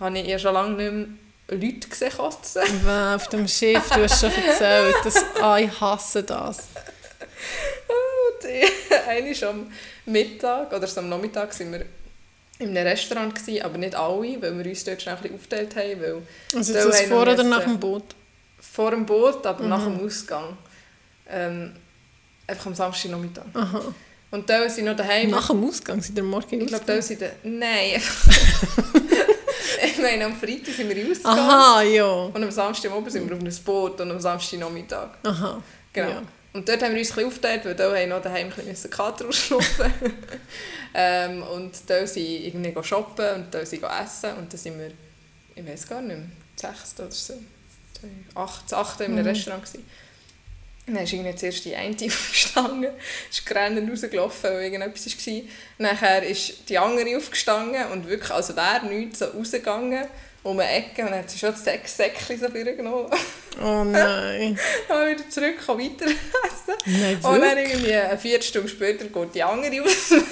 [0.00, 1.06] habe ich ja schon lange nicht mehr
[1.50, 2.62] Leute gesehen kotzen.
[2.84, 4.94] Wow, Auf dem Schiff, du hast schon erzählt.
[5.04, 6.58] Das, ah, ich hasse das.
[7.88, 8.46] Und
[9.08, 9.66] einmal am
[10.06, 11.84] Mittag oder so am Nachmittag sind wir
[12.58, 15.76] in einem Restaurant gewesen, aber nicht alle, weil wir uns dort schnell ein bisschen aufgeteilt
[15.76, 16.22] haben, weil
[16.54, 18.14] Also Da das vor oder nach dem Boot?
[18.60, 19.68] vor dem Boot, aber Mhm.
[19.68, 20.56] nach dem Ausgang.
[21.30, 21.72] Ähm,
[22.46, 23.44] einfach am Samstagnachmittag.
[23.54, 23.94] Aha.
[24.30, 25.30] Und da sind noch daheim.
[25.30, 27.26] Nach dem Ausgang sind wir morgen ich glaube, da sind da...
[27.44, 28.02] Nein.
[30.02, 31.38] meine, am Freitag sind wir rausgegangen.
[31.38, 32.10] Aha, ja.
[32.10, 35.10] Und am Samstag oben sind wir auf einem Boot und am Samstagnachmittag.
[35.22, 35.62] Aha.
[35.92, 36.08] Genau.
[36.08, 36.22] Ja.
[36.52, 39.28] Und dort haben wir uns ein aufgeteilt, weil da haben noch daheim ein bisschen Kater
[39.28, 39.92] ausschnupfen.
[40.94, 44.90] ähm, und da sind irgendwie go shoppen und da sind essen und dann sind wir,
[45.54, 47.34] ich weiß gar nicht mehr, sechs oder so,
[48.34, 49.28] acht, acht in einem Mhm.
[49.28, 49.86] Restaurant gewesen.
[50.88, 52.90] Und dann ist irgendwie zuerst die eine aufgestanden,
[53.30, 55.42] ist grennend rausgelaufen, weil irgendetwas war.
[55.78, 60.06] Nachher ist die andere aufgestanden und wirklich, als wäre nichts, so rausgegangen
[60.44, 63.10] um eine Ecke und dann hat sie schon das Säck- Säckchen so vorgenommen.
[63.60, 64.58] Oh nein.
[64.88, 66.74] dann wieder zurück, kann weiter essen.
[66.86, 70.24] Nein, Und dann irgendwie eine Viertelstunde später geht die andere aus dem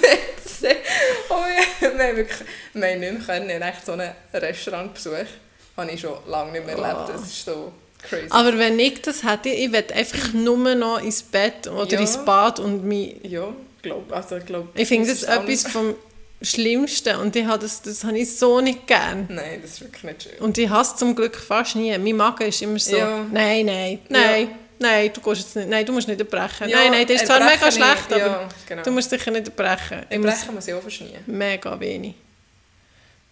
[1.81, 2.39] ja, wir haben wirklich
[2.73, 3.49] wir haben nicht mehr können.
[3.49, 5.27] Ich habe echt so einen Restaurantbesuch
[5.75, 7.09] habe ich schon lange nicht mehr erlebt.
[7.09, 7.11] Oh.
[7.11, 8.27] Das ist so crazy.
[8.29, 11.99] Aber wenn ich das hätte, ich würde einfach nur noch ins Bett oder Ja.
[11.99, 13.15] ins Bad und mich...
[13.23, 15.95] ja, glaub, also, glaub, Ich finde das etwas vom
[16.41, 19.25] Schlimmsten und ich habe das, das habe ich so nicht gern.
[19.29, 20.33] Nein, das ist wirklich nicht schön.
[20.39, 21.97] Und ich hasse zum Glück fast nie.
[21.97, 23.25] Mein Magen ist immer so, Ja.
[23.31, 26.69] nein, nein, nein, nein, du gehst jetzt nicht, nein, du musst nicht erbrechen.
[26.69, 28.83] Ja, nein, nein, das ist zwar mega schlecht, nicht, aber ja, genau.
[28.83, 30.05] du musst sicher nicht erbrechen.
[30.09, 31.23] Erbrechen muss ich auch verschnien.
[31.25, 32.13] mega wenig.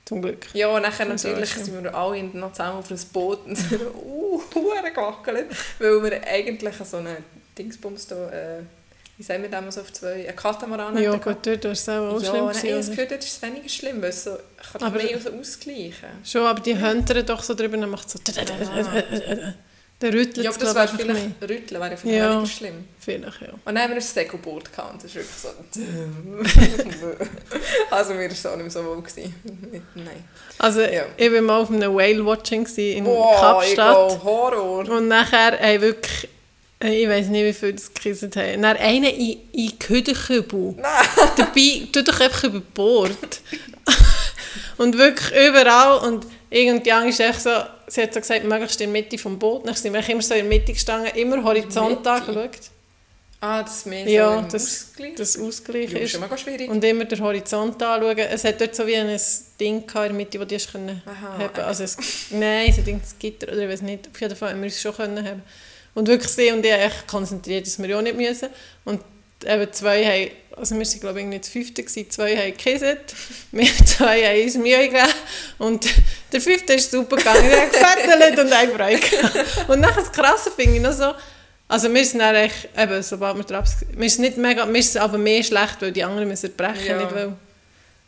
[0.05, 0.45] Zum Glück.
[0.53, 4.39] Ja, und nachher natürlich sind wir alle noch zusammen auf einem Boot und sind uh,
[4.53, 5.47] gewackelt,
[5.79, 7.17] weil wir eigentlich so einen
[7.57, 8.61] Dingsbums da, äh,
[9.17, 12.21] wie sagen wir das auf zwei, einen Katamaran Ja, gut, dort war es auch, auch
[12.21, 12.45] ja, schlimm.
[12.45, 14.37] nein, ich habe das Gefühl, dort ist es weniger schlimm, weil es so,
[14.71, 16.09] kann Aber- mehr so ausgleichen.
[16.23, 18.19] Schon, aber die höntern doch so drüber und dann macht so...
[20.05, 22.33] Dann rüttelt Ja, es, das wäre vielleicht, Rütteln wäre vielleicht Ja.
[22.35, 22.85] weniger schlimm.
[22.99, 23.47] Vielleicht, ja.
[23.53, 25.03] Und dann haben wir ein Segelboot gehabt.
[25.03, 27.07] Das ist wirklich so...
[27.95, 29.01] also mir war es auch nicht mehr so wohl.
[29.01, 29.33] Gewesen.
[29.95, 30.23] Nein.
[30.59, 31.05] Also, Ja.
[31.17, 34.11] ich war mal auf einem Whale-Watching in Boah, Kapstadt.
[34.17, 34.89] ich Horror.
[34.89, 36.29] Und nachher haben wirklich,
[36.83, 40.75] äh, ich weiß nicht, wie viel das gekriegt haben, dann einen in, in den Küdenkübel.
[40.77, 41.05] Nein.
[41.37, 43.41] Dabei, tu doch einfach über Bord.
[44.77, 45.97] und wirklich überall.
[46.07, 47.49] Und irgendwie ist echt so,
[47.87, 49.67] sie hat so gesagt, möglichst in der Mitte vom Boot.
[49.67, 52.49] Dann sind wir immer so in der Mitte gestanden, immer horizontal geschaut.
[53.41, 55.15] Ah, das ist mehr Ja, so ein das- Ausgleich.
[55.15, 56.69] Das Ausgleich ja, ist schon mega schwierig.
[56.69, 58.17] Und immer den Horizont anschauen.
[58.17, 59.19] Es hat dort so wie ein
[59.59, 61.59] Ding gehabt in der Mitte, wo die können Aha, haben.
[61.61, 61.97] Also es,
[62.31, 64.09] nein, es hat ein Gitter oder ich weiß nicht.
[64.11, 65.43] Auf jeden Fall haben wir es schon können haben.
[65.93, 68.49] Und wirklich sie und ich echt konzentriert, dass wir ja auch nicht müssen.
[68.83, 69.01] Und
[69.45, 73.13] eben zwei haben, also wir waren glaube ich irgendwie das fünfte gewesen, zwei haben gekisset,
[73.51, 75.13] wir zwei haben uns Mühe gegeben
[75.57, 75.87] und
[76.31, 79.69] der fünfte ist super gegangen, der hat gefettelt und eine Freude gehabt.
[79.69, 81.13] Und nachher das Krasse finde ich noch so,
[81.67, 84.83] also wir sind dann echt, eben, sobald wir drauf sind, wir sind nicht mega, wir
[84.83, 86.97] sind aber mehr schlecht, weil die anderen müssen brechen, Ja.
[86.97, 87.33] nicht weil,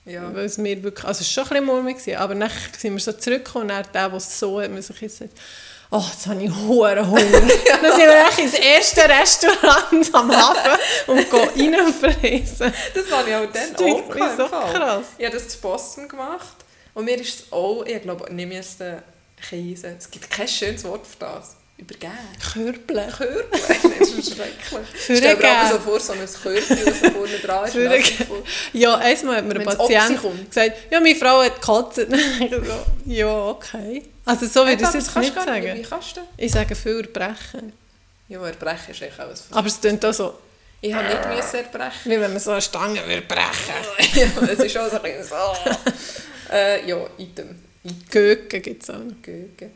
[0.05, 0.33] ja.
[0.33, 2.99] weil es mir wirklich, also es war schon ein bisschen mulmig, aber dann sind wir
[2.99, 5.33] so zurückgekommen und dann der, der es so hat, müssen jetzt sagt,
[5.91, 7.21] oh, jetzt habe ich hohen Hunger.
[7.81, 10.71] Dann sind wir echt ins erste Restaurant am Hafen
[11.07, 12.73] und gehen reinfressen.
[12.93, 15.05] Das habe ich auch dann Das auch gehabt, so krass.
[15.17, 16.55] Ich habe das zu Boston gemacht.
[16.93, 19.03] Und mir ist es auch, ich glaube, nicht müssen
[19.49, 19.95] Käse.
[19.99, 21.55] Es gibt kein schönes Wort für das.
[21.77, 22.11] Übergeben.
[22.53, 23.11] Körbeln.
[23.11, 23.45] Körbel.
[23.99, 24.87] das ist schrecklich.
[24.99, 27.75] Stell dir aber so vor, so ein Körbchen, das vorne dran ist.
[27.75, 30.19] Und so- Ja, einmal hat mir ein Patient
[30.49, 32.61] gesagt, ja, meine Frau hat ich so,
[33.05, 34.03] ja, okay.
[34.27, 35.85] Also so würde ich es jetzt nicht sagen.
[36.37, 37.73] Ich sage viel erbrechen.
[38.27, 39.45] Ja, erbrechen ist echt alles.
[39.51, 40.37] Aber es klingt auch so,
[40.81, 42.11] Ich habe nicht müssen erbrechen.
[42.11, 43.75] wie wenn man so eine Stange würde brechen.
[44.13, 46.53] ja, es ist auch so ein bisschen so.
[46.53, 47.63] äh, ja, Item.
[48.09, 49.21] Göken gibt es auch noch.
[49.21, 49.71] Gürgen.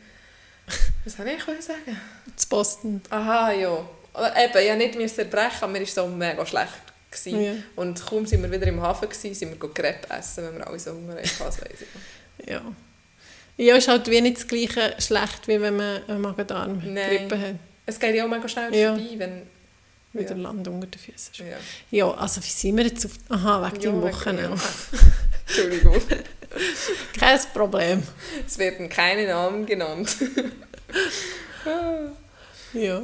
[1.04, 2.00] Was soll ich eigentlich sagen?
[2.36, 3.02] zu Boston.
[3.10, 3.84] Aha, ja.
[4.14, 6.68] Eben, ich musste nicht müssen erbrechen, aber mir war so mega schlecht.
[7.10, 7.42] Gewesen.
[7.42, 7.52] Ja.
[7.76, 10.78] Und kaum sind wir wieder im Hafen, gewesen, sind wir Crepe essen, wenn wir alle
[10.78, 11.28] so Hunger hatten.
[11.38, 12.46] Noch.
[12.46, 12.62] Ja.
[13.56, 17.54] Ja, ist halt wie nicht das gleiche schlecht, wie wenn man eine Magen-Darm-Grippe hat.
[17.86, 18.94] Es geht ja auch mega schnell Ja.
[18.96, 19.42] vorbei, wenn...
[20.14, 20.28] Wie Ja.
[20.28, 21.38] der Land unter den Füßen ist.
[21.38, 21.56] Ja.
[21.90, 23.12] Ja, also wie sind wir jetzt auf...
[23.30, 24.60] Aha, wegen Ja, deinem wegen- Wochenende.
[25.46, 26.02] Entschuldigung.
[27.18, 28.02] Kein Problem.
[28.46, 30.16] Es werden keine Namen genannt.
[32.74, 33.02] Ja.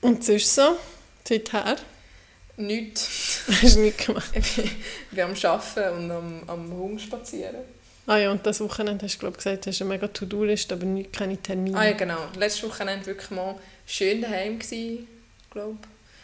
[0.00, 0.76] Und sonst so?
[1.26, 1.76] Seither?
[2.56, 3.40] Nichts.
[3.62, 4.30] Hast du nichts gemacht?
[4.34, 4.54] Ich
[5.10, 7.56] bin am Arbeiten und am, am Hund spazieren.
[8.06, 10.84] Ah ja, und das Wochenende hast du glaub, gesagt, hast du eine mega To-Do-Liste, aber
[10.84, 11.78] nicht, keine Termine.
[11.78, 12.18] Ah ja, genau.
[12.36, 15.06] Letztes Wochenende wirklich mal schön daheim gsi,
[15.50, 15.78] glaube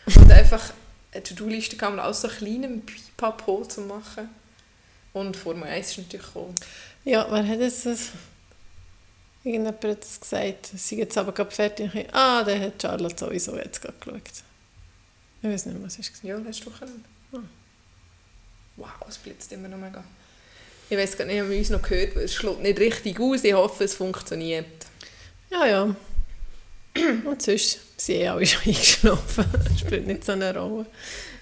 [0.05, 0.73] Und einfach
[1.13, 4.29] eine To-Do-Liste kam aus so kleinem Pipapo zu machen.
[5.13, 6.55] Und Formel 1 ist natürlich gekommen.
[7.05, 8.11] Ja, wer hat jetzt das?
[9.43, 10.67] Irgendjemand hat das gesagt.
[10.75, 11.95] Sie jetzt aber gerade fertig.
[11.95, 14.21] Ich, Ah, der hat Charlotte sowieso jetzt gerade geschaut.
[15.43, 16.31] Ich weiß nicht, was es war.
[16.31, 17.01] Ja, letztes Wochenende.
[17.33, 17.39] Ah.
[18.77, 20.05] Wow, es blitzt immer noch mega.
[20.91, 23.45] Ich weiß gar nicht, haben wir uns noch gehört, weil es schlägt nicht richtig aus.
[23.45, 24.67] Ich hoffe, es funktioniert.
[25.49, 25.97] Ja, ja.
[27.25, 29.45] Und sonst sind eh alle schon eingeschlafen.
[29.79, 30.87] Spielt nicht so eine Rolle.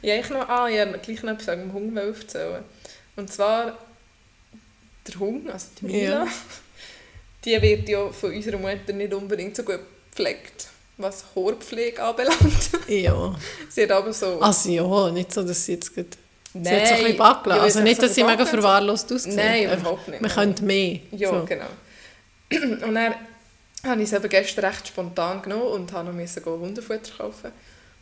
[0.02, 2.62] Ja, ich noch, ah, ja, gleich noch etwas dem Hund erzählen.
[3.16, 3.78] Und zwar,
[5.06, 6.28] der Hund, also die Mila, Ja.
[7.44, 9.80] die wird ja von unserer Mutter nicht unbedingt so gut
[10.10, 12.70] gepflegt, was Haarpflege anbelangt.
[12.86, 13.34] Ja.
[13.70, 14.40] sie hat aber so...
[14.40, 16.18] Also ja, nicht so, dass sie jetzt gut...
[16.52, 16.80] Sie Nein.
[16.80, 17.50] hat so ein bisschen Backen.
[17.50, 19.34] Ja, also sie nicht, dass sie mega verwahrlost aussieht.
[19.36, 20.20] Nein, überhaupt nicht.
[20.22, 20.98] Man könnte mehr.
[21.12, 21.44] Ja, so.
[21.44, 21.66] genau.
[22.50, 23.14] Und dann
[23.84, 27.52] habe ich es eben gestern recht spontan genommen und habe noch Hundefutter kaufen.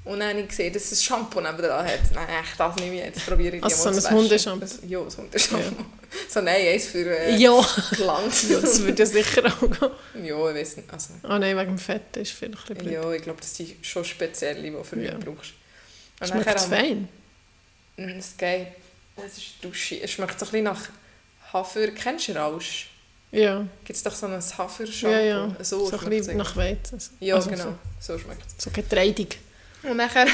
[0.05, 1.99] Und dann habe ich gesehen, dass es ein Shampoo nebenan hat.
[2.15, 3.27] Nein, echt, das nehme ich jetzt.
[3.27, 4.15] Probiere ich Also so ein.
[4.15, 4.67] Hundeshampoo?
[4.87, 5.85] Ja, ein Hundeshampoo.
[6.29, 7.61] So, nein, eins für äh, Ja.
[7.97, 8.49] Glanz.
[8.49, 10.25] ja, das würde ja sicher auch gehen.
[10.25, 10.93] ja, ich weiß nicht.
[10.93, 13.05] Also, Ah nein, wegen dem Fett ist vielleicht ein bisschen blöd.
[13.05, 15.15] ja, ich glaube, das sind schon spezielle, die du für Ja.
[15.15, 15.55] mich brauchst.
[16.21, 17.09] Und Schmeckt es fein?
[17.97, 18.69] Mm, Es geht.
[19.17, 20.03] Es ist Dusche.
[20.03, 20.83] Es schmeckt so ein bisschen nach
[21.53, 21.89] Hafer.
[21.89, 22.91] Kennst du Rausch?
[23.33, 23.67] Ja.
[23.85, 25.15] Gibt es doch so ein Hafer-Shampoo?
[25.17, 25.57] Ja, ja.
[25.65, 26.99] So, So, ein bisschen nach Weizen.
[27.21, 27.75] Ja, Also genau.
[28.01, 28.65] So schmeckt es.
[28.65, 29.39] So, so getreidig.
[29.83, 30.27] Und nachher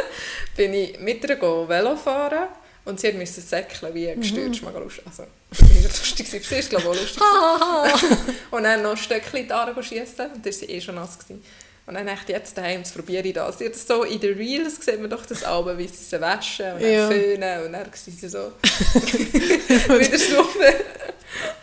[0.56, 2.48] bin ich mit ihr Velo fahren
[2.84, 4.60] und sie musste säckeln wie gestört.
[4.60, 5.02] Lustig.
[5.06, 6.28] Also, das war lustig.
[6.28, 7.22] Sie ist glaube ich auch lustig.
[8.50, 10.94] und dann noch ein Stückchen in die Aare schiessen und dann war sie eh schon
[10.96, 11.18] nass.
[11.18, 11.42] Gewesen.
[11.86, 13.58] Und dann dachte ich, jetzt daheim, jetzt probiere ich das.
[13.58, 16.82] Das so in den Reels sieht man doch das Album, wie sie sie waschen und
[16.82, 17.08] dann Ja.
[17.10, 20.72] föhnen und dann sind sie so wieder sauber.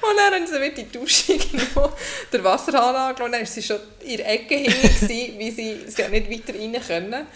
[0.01, 1.93] Und dann haben sie wieder die Dusche genommen,
[2.31, 6.03] den Wasserhahn angelassen und dann war sie schon in der Ecke hinten, wie sie, sie
[6.03, 7.27] hat nicht weiter rein können.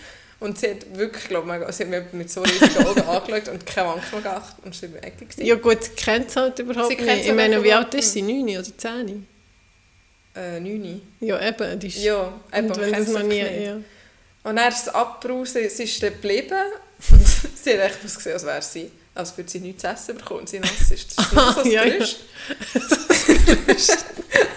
[0.42, 3.66] Und sie hat wirklich, glaube ich, sie hat mir mit so riesigen Augen angeschaut und
[3.66, 5.26] keine Angst mehr gehabt und sie war in der Ecke.
[5.26, 5.46] gewesen.
[5.46, 7.26] Ja gut, sie kennt es halt überhaupt Sie nicht.
[7.26, 8.22] Ich meine, aber wie alt ist sie?
[8.22, 9.26] 9 oder 10?
[10.36, 11.02] Äh, 9.
[11.22, 11.80] Ja, eben.
[11.80, 13.40] Die ist, Ja, eben, und wenn es noch nie...
[13.40, 13.78] Ja.
[14.44, 16.58] Und dann ist es abgebrausen, es ist dann geblieben.
[17.10, 17.28] Und
[17.64, 20.46] sie hat echt ausgesehen, als wäre sie, als würde sie nichts zu essen bekommen.
[20.46, 21.18] Sie nass ist.
[21.18, 21.98] Das ist nur so das Ja, ja.
[21.98, 22.20] Gerüst.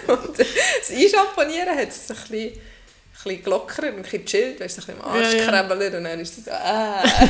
[0.07, 2.61] und das Einschamponieren hat es ein bisschen,
[3.23, 5.97] bisschen gelockert und ein bisschen gechillt, weißt du, ein bisschen im Arsch Ja, ja.
[5.97, 7.27] und dann ist es so, äh.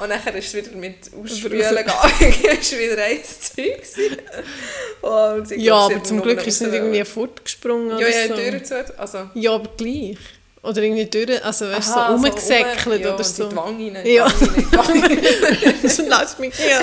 [0.02, 3.82] Und dann ist es wieder mit Ausspülen gegangen, ist wieder ein Zeug.
[5.02, 8.34] Und ja, aber zum Glück ist es nicht irgendwie fortgesprungen Ja, ja, so.
[8.34, 9.30] die Tür zu, also...
[9.34, 10.16] Ja, aber gleich.
[10.62, 13.48] Oder irgendwie durch, also weißt, du, so Aha, rumgesäckelt rum- ja, oder so.
[13.48, 14.28] die Wange rein, Ja.
[14.28, 15.02] die Wange
[15.82, 16.80] rein, so lass mich hier.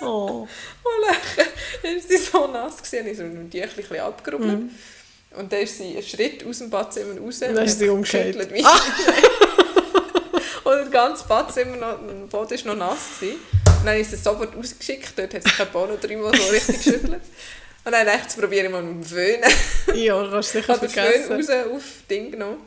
[0.00, 0.06] Oh.
[0.06, 0.48] oh.
[0.84, 1.06] Und
[1.82, 4.60] dann war sie so nass, gewesen, ich so mit dem Tüchlein abgerubbelt.
[4.60, 4.70] Mhm.
[5.38, 7.38] Und dann ist sie einen Schritt aus dem Badzimmer raus.
[7.40, 8.52] Dann und ist hat sie umgekehrt.
[8.52, 8.64] wie-
[10.64, 13.18] Und das ganze Badzimmer, noch, der Boden war noch nass.
[13.20, 13.38] Gewesen.
[13.80, 17.20] Und dann ist sie sofort rausgeschickt, dort hat sie kein Bono dreimal so richtig geschüttelt.
[17.84, 19.40] Und dann dachte ich, probiere ich mal mit dem Föhn.
[19.96, 21.32] Ja, kannst du Ich sicher habe den Föhn vergessen.
[21.32, 22.58] raus auf das Ding genommen.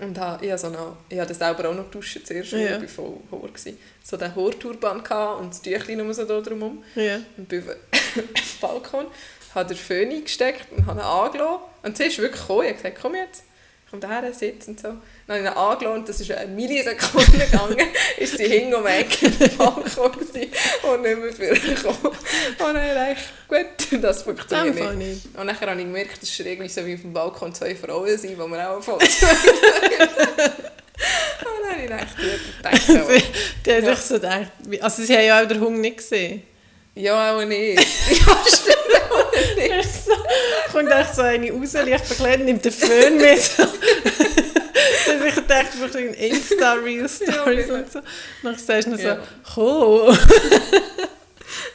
[0.00, 2.82] Und habe, ich habe, so noch, ich habe das selber auch noch geduscht zuerst, Ja.
[2.82, 3.48] ich voll Haar war.
[4.02, 4.96] So den Haarturban
[5.38, 6.82] und das Tüchlein nur so da drumherum.
[6.96, 7.20] Ja.
[7.36, 7.76] Und bin auf
[8.16, 8.28] den
[8.60, 9.06] Balkon,
[9.54, 11.60] habe den Föhn eingesteckt und habe ihn angelassen.
[11.82, 12.62] Und sie ist wirklich gekommen.
[12.62, 13.44] Ich habe gesagt, komm jetzt,
[13.90, 14.94] komm daher, sitz und so.
[15.26, 17.78] Dann habe ich ihn und das ist eine Millisekunde gegangen.
[18.18, 20.50] ist sie um die Ecke im Balkon gewesen
[20.82, 22.06] und nicht mehr vorgekommen.
[22.06, 23.18] Und dann habe ich
[23.48, 25.26] gedacht, gut, das funktioniert Einfach nicht.
[25.26, 28.16] Und dann habe ich gemerkt, es ist irgendwie so wie auf dem Balkon zwei Frauen
[28.18, 29.08] sind, die wir auch voll Und
[31.62, 33.24] dann habe ich gedacht, gut, Sie, gedacht,
[33.66, 33.96] die hat Ja.
[33.96, 36.42] sich so gedacht, also sie haben ja auch den Hunger nicht gesehen.
[36.94, 37.78] Ja, auch nicht.
[38.10, 40.04] Ja, stimmt auch nicht.
[40.04, 40.12] So,
[40.72, 43.50] kommt echt so eine raus, leicht verkleidet, nimmt den Föhn mit.
[45.06, 48.00] Dass ich dachte, ich brauche ein Insta-Reel-Stories Ja, und so.
[48.42, 49.16] Dann sagst du noch Ja.
[49.16, 49.22] so,
[49.54, 50.18] komm.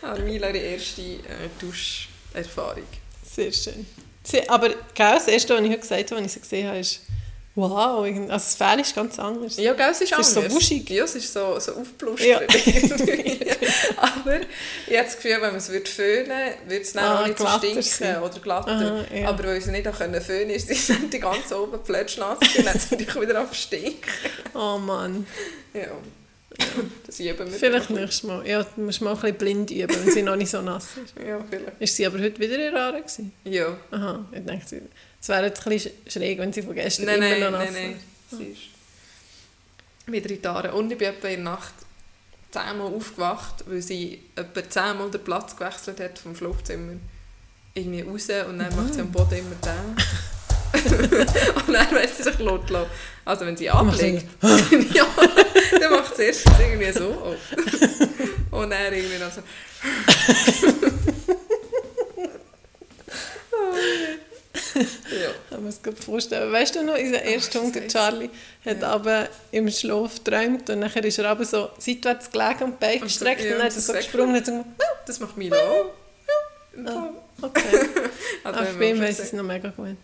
[0.02, 2.84] Ah, Mila, ihre erste äh, Duscherfahrung.
[3.36, 3.86] Sehr schön.
[4.48, 7.02] Aber gell, das erste, was ich heute gesagt habe, als ich sie gesehen habe, ist,
[7.58, 9.58] wow, also das Fell ist ganz anders.
[9.58, 10.56] Ja, gell, es ist Es ist so anders.
[10.56, 10.90] wuschig.
[10.90, 12.28] Ja, es ist so, so aufgeblustert.
[12.28, 12.40] Ja.
[13.98, 14.40] Aber
[14.88, 16.32] ich habe das Gefühl, wenn man es würde föhnen
[16.68, 18.22] würde, es dann Ah, auch nicht so stinken sein.
[18.22, 18.72] oder glatter.
[18.72, 19.28] Aha, ja.
[19.30, 22.38] Aber weil sie nicht auch können föhnen ist, ist dann die ganze oben plötzlich nass
[22.58, 24.02] und dann es natürlich wieder auf stinken.
[24.54, 25.26] Oh Mann.
[25.74, 25.88] Ja.
[27.06, 27.60] Das üben wir.
[27.60, 28.48] Vielleicht nächstes Mal.
[28.48, 31.14] Ja, du musst mal ein bisschen blind üben, wenn sie noch nicht so nass ist.
[31.24, 31.80] Ja, vielleicht.
[31.80, 33.04] Ist sie aber heute wieder in Rare?
[33.44, 33.78] Ja.
[33.92, 34.82] Aha, ich dachte,
[35.22, 37.72] es wäre jetzt ein bisschen schräg, wenn sie von gestern Nein, immer nein, noch nass
[37.72, 37.96] nein, nein.
[38.32, 38.44] wäre.
[38.44, 38.78] Sie ist
[40.08, 40.74] wieder in die Haare.
[40.74, 41.74] Und ich bin etwa in der Nacht
[42.52, 46.94] zehnmal aufgewacht, weil sie etwa zehnmal den Platz gewechselt hat vom Schlafzimmer.
[47.74, 49.96] Irgendwie raus und dann macht sie am Boden immer den.
[51.68, 52.90] und dann lässt sie sich laut lassen.
[53.26, 54.26] Also wenn sie ablegt,
[54.94, 55.06] ja,
[55.80, 57.36] dann macht sie erst irgendwie so.
[58.52, 58.58] Oh.
[58.58, 59.42] Und dann irgendwie noch so.
[65.52, 65.58] Ja.
[65.58, 66.52] Mir das gut vorstellen.
[66.52, 68.30] Weißt du noch, unser erster Hund, der Charlie,
[68.66, 68.90] hat Ja.
[68.92, 72.94] aber im Schlaf geträumt und nachher ist er aber so seitwärts gelegen und die Beine
[72.94, 74.66] Und so- gestreckt ja, und dann hat er so gesprungen und hat gemacht,
[75.06, 75.86] Das macht Mila auch.
[76.86, 77.10] Ah.
[77.42, 77.62] okay.
[78.44, 79.98] Also, ihm schon weiss ich es noch mega gut.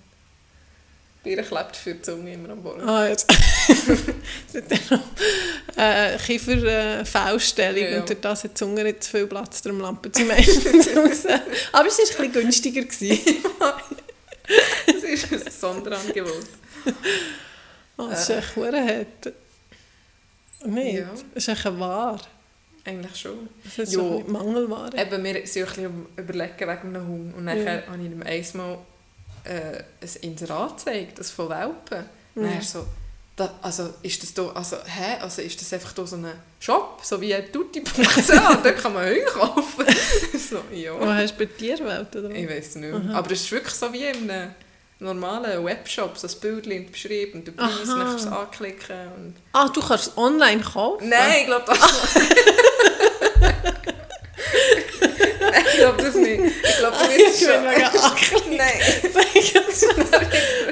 [1.24, 2.82] Bei ihr klebt für die Zunge immer am Boden.
[2.90, 3.32] Ah, jetzt.
[3.70, 8.00] es hat dann noch äh, Kieferfauststellung Ja, ja.
[8.02, 11.26] und durch das hat die Zunge nicht zu viel Platz, darum lampen sie meistens raus.
[11.72, 12.82] Aber es war ein bisschen günstiger.
[12.82, 13.20] Gewesen.
[14.88, 16.46] Das ist ein Sonderangebot.
[17.98, 19.34] Oh, das ist echt hart.
[20.66, 20.94] Nicht?
[21.00, 21.10] Ja.
[21.34, 22.20] Das ist echt eine Ware.
[22.86, 23.48] Eigentlich schon.
[23.64, 24.00] Das ist Ja.
[24.00, 24.98] so Mangelware.
[24.98, 27.36] Eben, wir sind auch ein überlegen wegen einem Hund.
[27.38, 27.82] Und dann Ja.
[27.88, 28.78] habe ich ihm einmal
[29.46, 32.06] äh, ein Inserat gezeigt, das von Welpen.
[32.36, 32.86] Und so,
[33.36, 35.18] da, also ist das da, also, hä?
[35.22, 36.28] Also ist das einfach da so ein
[36.60, 39.86] Shop, so wie ein Tutti-Produktion, da kann man Hunde kaufen.
[40.50, 40.94] so, ja.
[41.00, 42.16] Wo hast du bei Tierwelt?
[42.16, 42.30] Oder?
[42.30, 42.94] Ich weiß nicht.
[42.94, 43.18] Aha.
[43.18, 44.52] Aber es ist wirklich so wie in einem
[45.00, 49.08] normalen Webshop, so ein Bildchen beschrieben und Preis, dann kannst du es anklicken.
[49.18, 51.10] Und Ah, du kannst es online kaufen?
[51.10, 51.80] Nein, ich glaube das
[55.84, 56.42] Nein, ich glaube das nicht.
[56.64, 57.64] Ich glaube, du Ich bist bin schon...
[57.66, 58.58] mega ackelig.
[58.58, 58.82] Nein,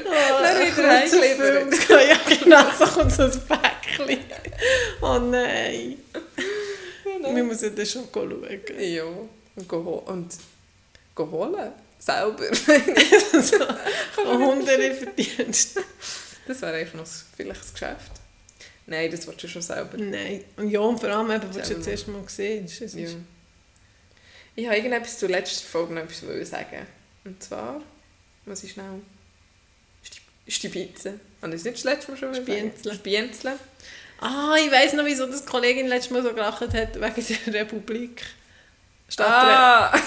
[0.06, 1.71] Oh, Dann ein wieder kurzer heimklebern.
[1.71, 2.00] Film.
[2.10, 4.19] Ja, genau, so kommt so ein Päckchen.
[5.02, 5.97] Oh nein.
[7.34, 8.45] Wir müssen das schon schauen.
[8.80, 10.34] ja, und, go ho- und
[11.15, 11.71] go holen.
[12.00, 12.45] Selber.
[14.26, 15.80] Oh, Hundelieferdienst.
[16.47, 18.12] Das wäre eigentlich noch s- vielleicht das Geschäft.
[18.88, 19.97] Nein, das willst du schon selber.
[19.97, 20.43] Nein.
[20.58, 22.95] Und ja, und vor allem, eben, was du Selber jetzt erst mal gesehen hast.
[24.56, 24.62] Ja.
[24.64, 26.88] ist- Ich habe irgendetwas zur letzten Folge noch etwas sagen.
[27.26, 27.82] Und zwar,
[28.46, 29.02] was ist schnell?
[30.06, 31.20] Sti- Stibitze.
[31.42, 32.36] Habe ich das nicht das letzte Mal schon?
[32.36, 32.94] Spienzle.
[32.96, 33.60] Spienzle.
[34.20, 38.24] Ah, ich weiss noch, wieso das Kollegin letztes Mal so gelacht hat, wegen der Republik.
[39.10, 39.28] Stadt.
[39.28, 40.00] Ah!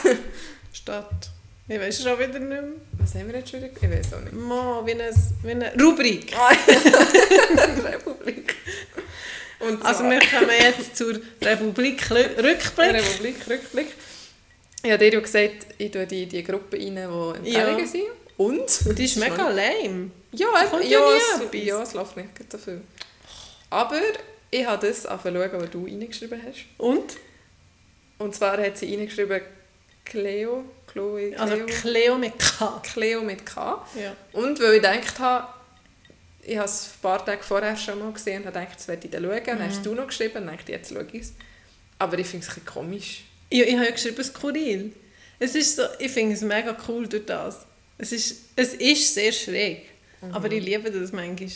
[0.73, 1.31] Stadt.
[1.67, 2.63] Ich weiß schon wieder nicht mehr.
[2.99, 3.73] Was haben wir jetzt schon wieder?
[3.81, 4.33] Ich weiß auch nicht.
[4.35, 5.11] Mo, wie eine,
[5.43, 6.33] wie eine Rubrik.
[7.85, 8.55] Republik.
[9.61, 12.37] Und zwar, Also wir kommen jetzt zur Republik Lü-
[14.85, 17.87] Habe dir ja gesagt, ich tue die, die Gruppe rein, die Empfehlungen Ja.
[17.87, 18.05] sind.
[18.37, 18.99] Und?
[18.99, 20.11] Die ist mega lame.
[20.33, 21.53] Ja, ja, ja etwas.
[21.65, 22.81] ja, es läuft nicht so viel.
[23.71, 24.01] Aber
[24.51, 26.65] ich habe das angefangen was du reingeschrieben hast.
[26.79, 27.17] Und?
[28.19, 29.41] Und zwar hat sie reingeschrieben
[30.05, 32.81] Cleo, Chloe, Cleo, Also Cleo mit K.
[32.83, 33.85] Cleo mit K.
[34.01, 34.15] Ja.
[34.33, 35.49] Und weil ich gedacht habe,
[36.43, 39.07] ich habe es ein paar Tage vorher schon mal gesehen und habe gedacht, das werde
[39.07, 39.43] ich dann schauen.
[39.47, 39.63] Dann Mhm.
[39.63, 41.33] hast du noch geschrieben und dachte, jetzt schaue ich es.
[41.99, 43.25] Aber ich finde es ein bisschen komisch.
[43.55, 44.93] Ja, ich habe ja geschrieben, skurril.
[45.39, 47.65] Es ist so, ich finde es mega cool durch das.
[47.97, 49.87] Es ist, es ist sehr schräg.
[50.33, 51.51] Aber ich liebe das manchmal.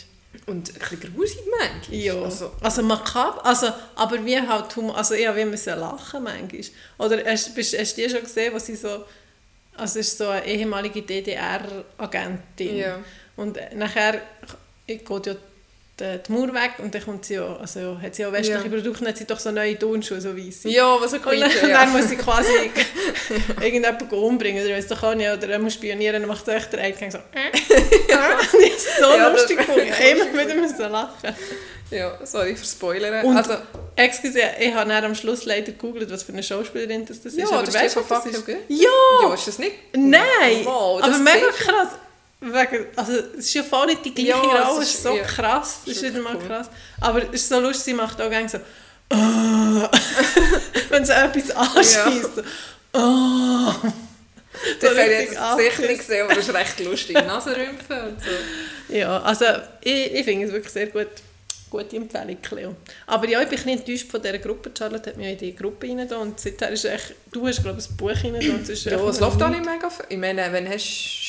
[0.45, 1.99] Und ein bisschen grusig manchmal.
[1.99, 2.21] Ja.
[2.21, 6.61] Also, Also, makaber, also, aber wie halt Humor, also ich habe müssen lachen manchmal.
[6.99, 9.03] Oder hast, bist, hast du die schon gesehen, wo sie so,
[9.75, 12.77] also es ist so eine ehemalige DDR-Agentin.
[12.77, 13.03] Ja.
[13.35, 14.21] Und nachher
[14.87, 15.35] geht ja
[15.99, 18.69] die, die Mauer weg und dann kommt sie ja, also hat sie ja westliche Ja.
[18.69, 20.63] Produkte, hat sie doch so neue Turnschuhe, so weiss.
[20.63, 21.83] ja, was Und dann, creepy, und ja.
[21.85, 22.51] dann muss sie quasi
[23.61, 26.71] irgendjemanden umbringen, oder weiss doch auch nicht, oder er muss spionieren, dann macht so echt
[26.73, 31.35] der eine so äh, Und ich so Ja, lustig gefunden, immer wieder müssen lachen.
[31.91, 33.25] ja, sorry für Spoilern.
[33.25, 33.53] Und- also,
[33.95, 37.39] Excuse, ich habe dann am Schluss leider gegoogelt, was für eine Schauspielerin das, das ist.
[37.39, 38.47] Ja, aber das weißt ist du, was das ist?
[38.69, 38.87] Ja!
[39.23, 39.73] ja, ist das nicht?
[39.93, 40.21] Nein!
[40.63, 41.89] Wow, das aber mega krass.
[42.41, 45.15] Wegen, also, es ist ja voll nicht die gleiche Ja, es Rolle, es ist- so
[45.15, 45.79] ja, krass.
[45.85, 46.47] Das ist wieder mal cool.
[46.47, 46.69] krass.
[47.01, 48.59] Aber es ist so lustig, sie macht auch gerne so
[50.89, 52.35] wenn sie etwas anschießt.
[52.35, 52.43] So,
[52.93, 53.75] «Ah».
[54.81, 57.13] Ich habe richtig jetzt das sicher nicht gesehen, aber es ist recht lustig.
[57.15, 58.93] Nasenrümpfen und so.
[58.93, 59.45] Ja, also
[59.81, 61.07] ich, ich finde es wirklich sehr gut.
[61.69, 62.75] Gute Empfehlung, Cleo.
[63.05, 64.71] Aber ja, ich bin ein enttäuscht von dieser Gruppe.
[64.77, 67.89] Charlotte hat mich in die Gruppe rein und seither ist echt, du hast glaube ich
[67.89, 70.05] ein Buch rein und es ist Ja, es läuft auch nicht mega viel.
[70.09, 70.83] Ich meine, wenn hast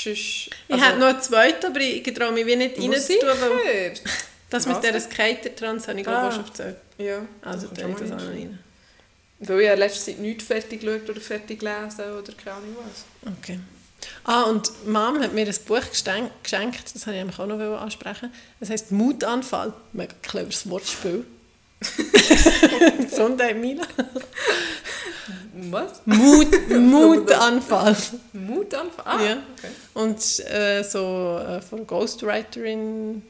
[0.05, 0.11] du.
[0.11, 3.92] Ich hätte noch einen zweiten, aber ich traue mich wie nicht reinzutun, weil
[4.48, 5.00] das mit dieser?
[5.00, 6.33] Skater-Trans habe ich glaube ich Ah.
[6.33, 6.76] schon erzählt.
[6.98, 7.18] Ja.
[7.42, 8.59] Also da ich das auch noch rein.
[9.40, 13.33] Weil ich in letzter Zeit nichts fertig geschaut oder fertig gelesen oder keine Ahnung was.
[13.38, 13.59] Okay.
[14.24, 18.32] Ah, und Mom hat mir ein Buch geschenkt, das wollte ich auch noch ansprechen.
[18.60, 19.72] Es heisst «Mutanfall».
[19.92, 21.24] Mega cleveres Wortspiel.
[23.00, 23.84] Gesundheit, Mila.
[25.70, 26.02] Was?
[26.04, 27.96] Mut, Mutanfall.
[28.32, 29.04] Mutanfall?
[29.06, 29.32] Ah, Ja.
[29.56, 29.70] okay.
[29.94, 30.18] Und
[30.50, 33.22] äh, so äh, von einer Ghostwriterin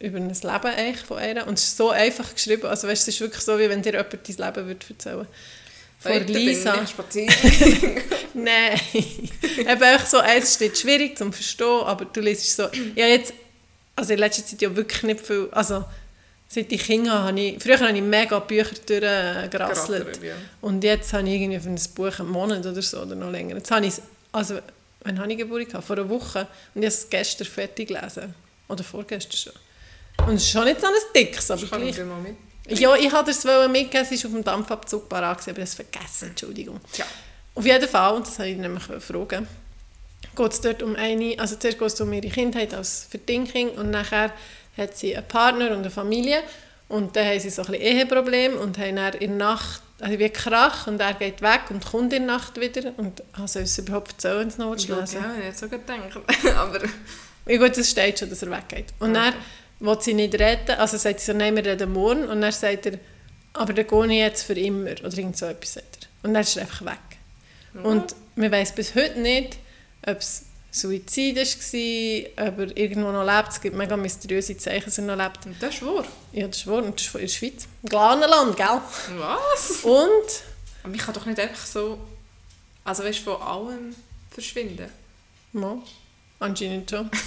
[0.00, 1.46] über ein Leben eigentlich von ihr.
[1.46, 2.66] Und es ist so einfach geschrieben.
[2.66, 5.26] Also weißt, es ist wirklich so, wie wenn dir jemand dein Leben würde erzählen
[5.98, 6.72] Von Heute Lisa.
[6.72, 7.34] bin ich spazieren.
[8.34, 8.80] Nein.
[9.58, 12.68] Eben einfach so, es ist nicht schwierig zu verstehen, aber du liest so...
[12.94, 13.34] Ja, jetzt...
[13.96, 15.48] Also in letzter Zeit ja wirklich nicht viel...
[15.50, 15.84] Also
[16.46, 17.60] seit ich Kinder habe, ich...
[17.60, 20.22] Früher habe ich mega Bücher durchgerasselt.
[20.22, 20.34] Ja.
[20.60, 23.56] Und jetzt habe ich irgendwie für ein Buch einen Monat oder so oder noch länger.
[23.56, 24.60] Jetzt habe ich es, also
[25.02, 25.86] wann habe ich Geburtstag gehabt?
[25.86, 26.46] Vor einer Woche.
[26.76, 28.34] Und ich habe es gestern fertig gelesen.
[28.68, 30.28] Oder vorgestern schon.
[30.28, 31.90] Und es ist schon nicht so ein dickes, aber kann gleich.
[31.90, 32.36] ich dir mal mit.
[32.68, 35.74] Ja, ich wollte es mitgeben, es ist auf dem Dampfabzug parat, aber ich habe es
[35.74, 36.80] vergessen, Entschuldigung.
[36.92, 37.06] Tja.
[37.54, 39.48] Auf jeden Fall, und das habe ich nämlich fragen,
[40.36, 43.90] geht es dort um eine, also zuerst geht es um ihre Kindheit als Verdinking und
[43.90, 44.32] nachher
[44.76, 46.42] hat sie einen Partner und eine Familie
[46.88, 50.18] und dann haben sie so ein bisschen Eheproblem und haben dann in der Nacht, also
[50.18, 53.62] wie Krach und er geht weg und kommt in der Nacht wieder und ah, soll
[53.62, 54.76] ich es überhaupt erzählen, es noch
[55.14, 55.98] Ja, ich hätte so gedacht.
[56.56, 56.80] Aber
[57.46, 58.86] ja gut, es steht schon, dass er weggeht.
[59.00, 59.34] Und Okay.
[59.80, 62.28] Will sie nicht retten, also sagt sie so, nein, wir reden morgen.
[62.28, 62.98] Und dann sagt er,
[63.52, 64.90] aber dann gehe ich jetzt für immer.
[64.90, 66.26] Oder irgend so etwas sagt er.
[66.26, 66.98] Und dann ist er einfach weg.
[67.82, 69.58] Und man weiß bis heute nicht,
[70.06, 73.50] ob es Suizid war, ob er irgendwo noch lebt.
[73.50, 75.46] Es gibt mega mysteriöse Zeichen, dass er noch lebt.
[75.46, 76.04] Und das ist wahr.
[76.32, 76.82] Ja, das ist wahr.
[76.82, 77.68] Und das ist in der Schweiz.
[77.82, 78.80] Im Glanenland, gell?
[79.16, 79.70] Was?
[79.82, 80.42] Und...
[80.82, 81.98] Aber ich kann doch nicht einfach so...
[82.84, 83.94] Also weißt du, von allem
[84.30, 84.88] verschwinden.
[85.52, 85.78] Ja,
[86.38, 87.10] anscheinend schon.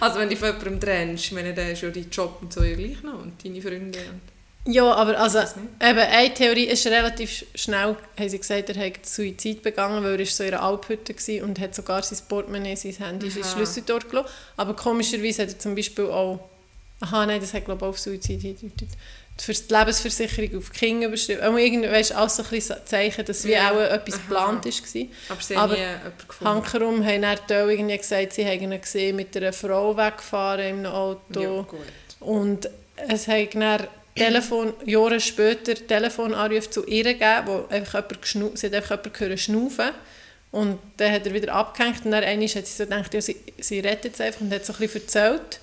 [0.00, 2.74] Also wenn du von jemandem trennst, meine, dann ist ja dein Job und so ja
[2.74, 3.98] gleich noch und deine Freunde.
[3.98, 9.04] Und Ja, aber also, eben, eine Theorie ist relativ schnell, haben sie gesagt, er hat
[9.04, 12.92] Suizid begangen, weil er so in einer Alphütte war und hat sogar sein Portemonnaie, sein
[12.92, 13.44] Handy, sein.
[13.44, 14.30] Schlüssel dort gelassen.
[14.56, 16.48] Aber komischerweise hat er zum Beispiel auch,
[17.00, 18.90] aha, nein, das hat glaube ich auch auf Suizid hingedeutet,
[19.42, 21.42] für die Lebensversicherung auf die Kinder überschrieben.
[21.42, 23.70] Aber irgendwie, weißt alles so ein bisschen Zeichen, dass wie Ja.
[23.70, 24.22] auch etwas Aha.
[24.22, 25.06] geplant war.
[25.28, 26.54] aber sie Aber haben nie jemanden gefunden.
[26.54, 31.40] Hankerum haben dann irgendwie gesagt, sie haben ihn gesehen mit einer Frau weggefahren einem Auto.
[31.40, 31.80] Ja, gut.
[32.20, 32.68] Und
[33.08, 38.66] es hat dann Telefon, Jahre später Telefonanrufe zu ihr gegeben, wo einfach jemand geschnu sie
[38.66, 39.90] hat einfach jemanden gehört schnaufen.
[40.50, 43.78] Und dann hat er wieder abgehängt und dann hat sie so gedacht, ja, sie, sie
[43.80, 45.60] rettet jetzt einfach und hat so ein bisschen erzählt.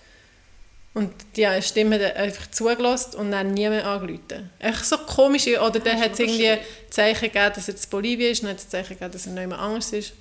[0.97, 4.49] Und die Stimme hat einfach zugelassen und dann niemand angerufen.
[4.57, 5.45] Echt so komisch.
[5.45, 6.57] Oder dann hat es aber irgendwie
[6.89, 9.33] Zeichen gegeben, dass er in Bolivien ist, und dann hat es Zeichen gegeben, dass er
[9.33, 10.13] noch jemand anders ist.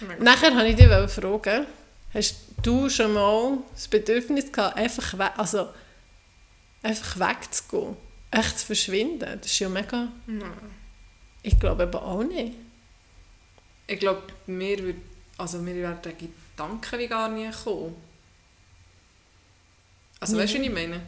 [0.00, 0.24] Mega.
[0.24, 1.66] Nachher wollte ich dich fragen,
[2.14, 5.68] hast du schon mal das Bedürfnis gehabt, einfach, we also,
[6.82, 7.94] einfach wegzugehen?
[8.30, 9.38] Echt zu verschwinden?
[9.42, 10.08] Das ist ja mega...
[10.26, 10.50] Nein.
[11.42, 12.54] Ich glaube eben auch nicht.
[13.86, 14.96] Ich glaube, mir, würd,
[15.36, 17.94] also mir werden der Gedanken wie gar nie kommen.
[20.22, 21.00] Also weißt du, was ich meine?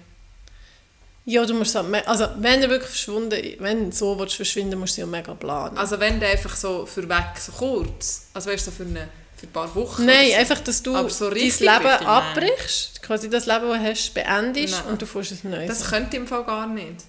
[1.24, 5.02] Ja, du musst halt, also wenn du wirklich verschwunden, wenn so willst verschwinden, musst du
[5.02, 5.78] ja mega planen.
[5.78, 9.08] Also wenn du einfach so für weg, so kurz, also weißt du, so für, eine,
[9.36, 10.36] für ein paar Wochen Nein, so.
[10.36, 14.92] einfach, dass du so dein Leben abbrichst, quasi das Leben, das du hast, beendest Nein.
[14.92, 15.68] und du fährst ein neues.
[15.68, 17.04] Das könnte ich im Fall gar nicht.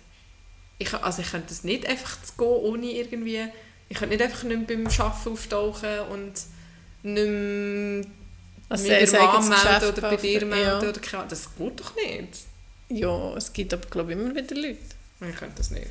[0.78, 3.48] Ich, also ich könnte es nicht einfach gehen, ohne irgendwie...
[3.90, 6.34] Ich könnte nicht einfach nicht beim Arbeiten auftauchen und
[7.04, 8.06] nicht mehr
[8.70, 10.84] also ein der eigenes melden oder bei dir melden.
[10.84, 10.90] Ja.
[10.90, 11.30] Oder keine Ahnung.
[11.30, 12.40] das geht doch nicht.
[12.90, 14.80] ja, es gibt aber, glaube ich, immer wieder Leute.
[15.30, 15.88] Ich könnte das nicht.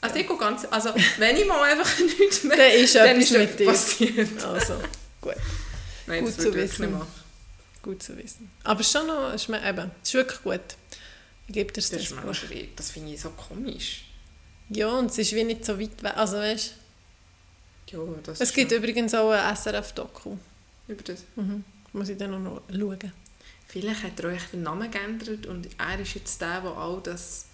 [0.00, 0.66] Also ich gehe ganz...
[0.70, 2.56] Also wenn ich mal einfach nichts mehr...
[2.56, 3.66] Dann ist dann etwas ist mit dir.
[3.66, 4.44] passiert.
[4.44, 4.74] Also,
[5.20, 5.34] gut,
[6.06, 7.00] Nein, Gut das zu wissen.
[7.82, 8.50] gut zu wissen.
[8.64, 10.60] Aber schon noch, es ist, mir- eben, es ist wirklich gut.
[11.48, 11.90] Ich gebe dir das.
[11.90, 12.38] Das das.
[12.76, 14.04] Das finde ich so komisch.
[14.70, 16.12] ja, und es ist wie nicht so weit weg.
[16.16, 16.74] Also weißt,
[17.90, 20.36] Ja, das es gibt schon- übrigens auch ein SRF-Doku.
[20.88, 21.20] über das.
[21.36, 21.64] Mhm.
[21.92, 23.12] Muss ich dann noch schauen.
[23.66, 27.46] Vielleicht hat er euch den Namen geändert und er ist jetzt der, der all das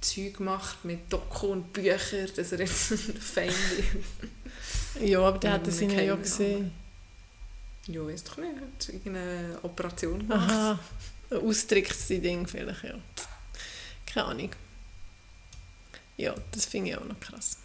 [0.00, 5.08] Zeug macht mit Doku und Büchern, dass er jetzt ein Fan wird.
[5.08, 6.72] Ja, aber der hat das ihn ja gesehen.
[7.86, 8.54] Ja, weiß doch nicht.
[8.54, 10.50] Hat irgendeine Operation gemacht.
[10.50, 10.78] Aha,
[11.30, 12.94] ein Austricksding vielleicht, ja.
[14.06, 14.50] Keine Ahnung.
[16.16, 17.58] Ja, das finde ich auch noch krass.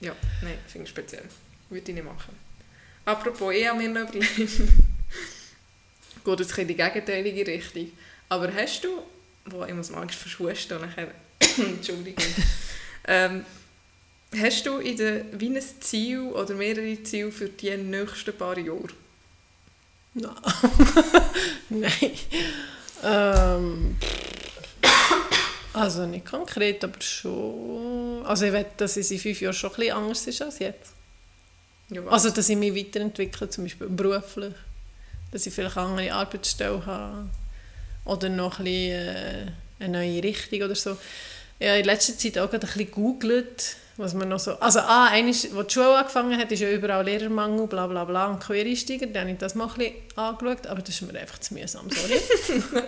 [0.00, 1.24] Ja, nein, finde ich speziell.
[1.70, 2.34] Würde ich nicht machen.
[3.04, 4.62] Apropos, ich habe mir noch überlegt,
[6.26, 7.90] geht jetzt in die gegenteilige Richtung,
[8.28, 9.02] aber hast du,
[9.46, 11.08] wo ich muss manchmal verschwusten und nachher,
[11.58, 12.24] Entschuldigung,
[13.06, 13.44] ähm,
[14.36, 18.88] hast du in der, wie ein Ziel oder mehrere Ziele für die nächsten paar Jahre?
[20.14, 20.34] Nein.
[21.68, 22.10] Nein.
[23.04, 23.96] Ähm,
[25.74, 28.24] also nicht konkret, aber schon.
[28.24, 30.92] Also ich will, dass es in fünf Jahren schon ein bisschen anders ist als jetzt.
[31.90, 32.02] Ja?
[32.06, 34.54] Also dass ich mich weiterentwickle, zum Beispiel beruflich.
[35.32, 37.28] Dass ich vielleicht eine andere Arbeitsstelle habe.
[38.04, 39.46] Oder noch ein bisschen, äh,
[39.80, 40.96] eine neue Richtung oder so.
[41.58, 44.58] Ich habe in letzter Zeit auch gerade ein bisschen gegoogelt, was man noch so...
[44.60, 48.26] Also ah, eines, als die Schule angefangen hat, ist ja überall Lehrermangel, bla bla bla
[48.26, 49.06] und Quereinsteiger.
[49.06, 51.88] Dann habe ich das mal ein bisschen angeschaut, aber das ist mir einfach zu mühsam,
[51.90, 52.20] sorry.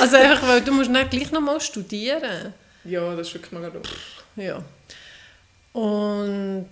[0.00, 2.52] also einfach, weil du musst dann gleich noch mal studieren.
[2.84, 4.24] ja, das ist wirklich doof.
[4.36, 4.62] Ja.
[5.72, 6.68] Und...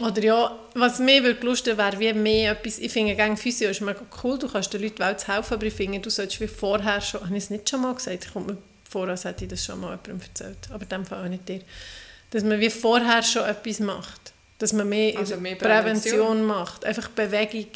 [0.00, 2.78] Oder ja, was mir würde lusten wäre, wie mehr etwas...
[2.78, 5.74] Ich finde, gegen Physio ist mega cool, du kannst den Leuten Welt helfen, aber ich
[5.74, 7.20] finde, du solltest wie vorher schon...
[7.20, 8.24] Habe ich es nicht schon mal gesagt?
[8.24, 10.58] Ich komme mir vor, als hätte ich das schon mal jemandem erzählt.
[10.70, 11.60] Aber in dem Fall auch nicht dir.
[12.30, 14.32] Dass man wie vorher schon etwas macht.
[14.58, 16.18] Dass man mehr, Also mehr Prävention.
[16.18, 16.44] Prävention.
[16.44, 16.84] macht.
[16.84, 17.66] Einfach Bewegung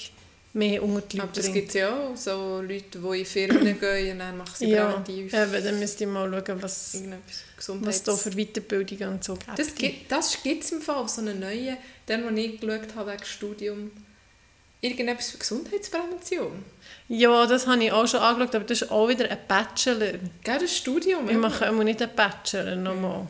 [0.57, 1.55] mehr unter die Aber Leute das bringt.
[1.55, 4.87] gibt es ja auch, so Leute, die in Firmen gehen und dann machen sie Ja,
[4.87, 7.03] präventiv eben, dann müsste ich mal schauen, was,
[7.69, 9.59] was da für Weiterbildungen und so gibt.
[9.59, 11.77] Das gibt das gibt's im Fall, so einen neuen,
[12.09, 13.91] den, den ich geschaut habe wegen Studium.
[14.81, 16.65] Irgendetwas für Gesundheitsprävention.
[17.09, 20.19] Ja, das habe ich auch schon angeschaut, aber das ist auch wieder ein Bachelor.
[20.43, 21.27] Gell, das Studium.
[21.27, 21.39] Wir ja.
[21.39, 23.27] machen immer nicht einen Bachelor nochmal.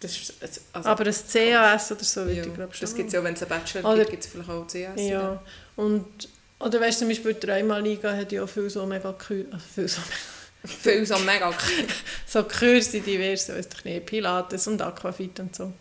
[0.00, 2.80] Das ist, also, also, Aber ein CAS oder so, ja, ich glaube schon.
[2.80, 5.00] das gibt es ja, wenn es einen Bachelor Oder- gibt, gibt es vielleicht auch CS.
[5.08, 5.42] Ja,
[5.76, 6.06] und...
[6.60, 9.88] Oder weißt du, zum Beispiel die Dreimal-Liga hat ja viel so mega Kü also viel
[9.88, 10.00] so,
[10.66, 11.52] Viel so mega
[12.26, 15.72] so Kurse, diverse, weiss ich nicht, Pilates und Aquafit und so.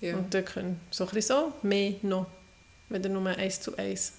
[0.00, 0.16] ja.
[0.16, 2.26] Und da können so ein bisschen so mehr noch,
[2.88, 4.14] wenn nur eins zu eins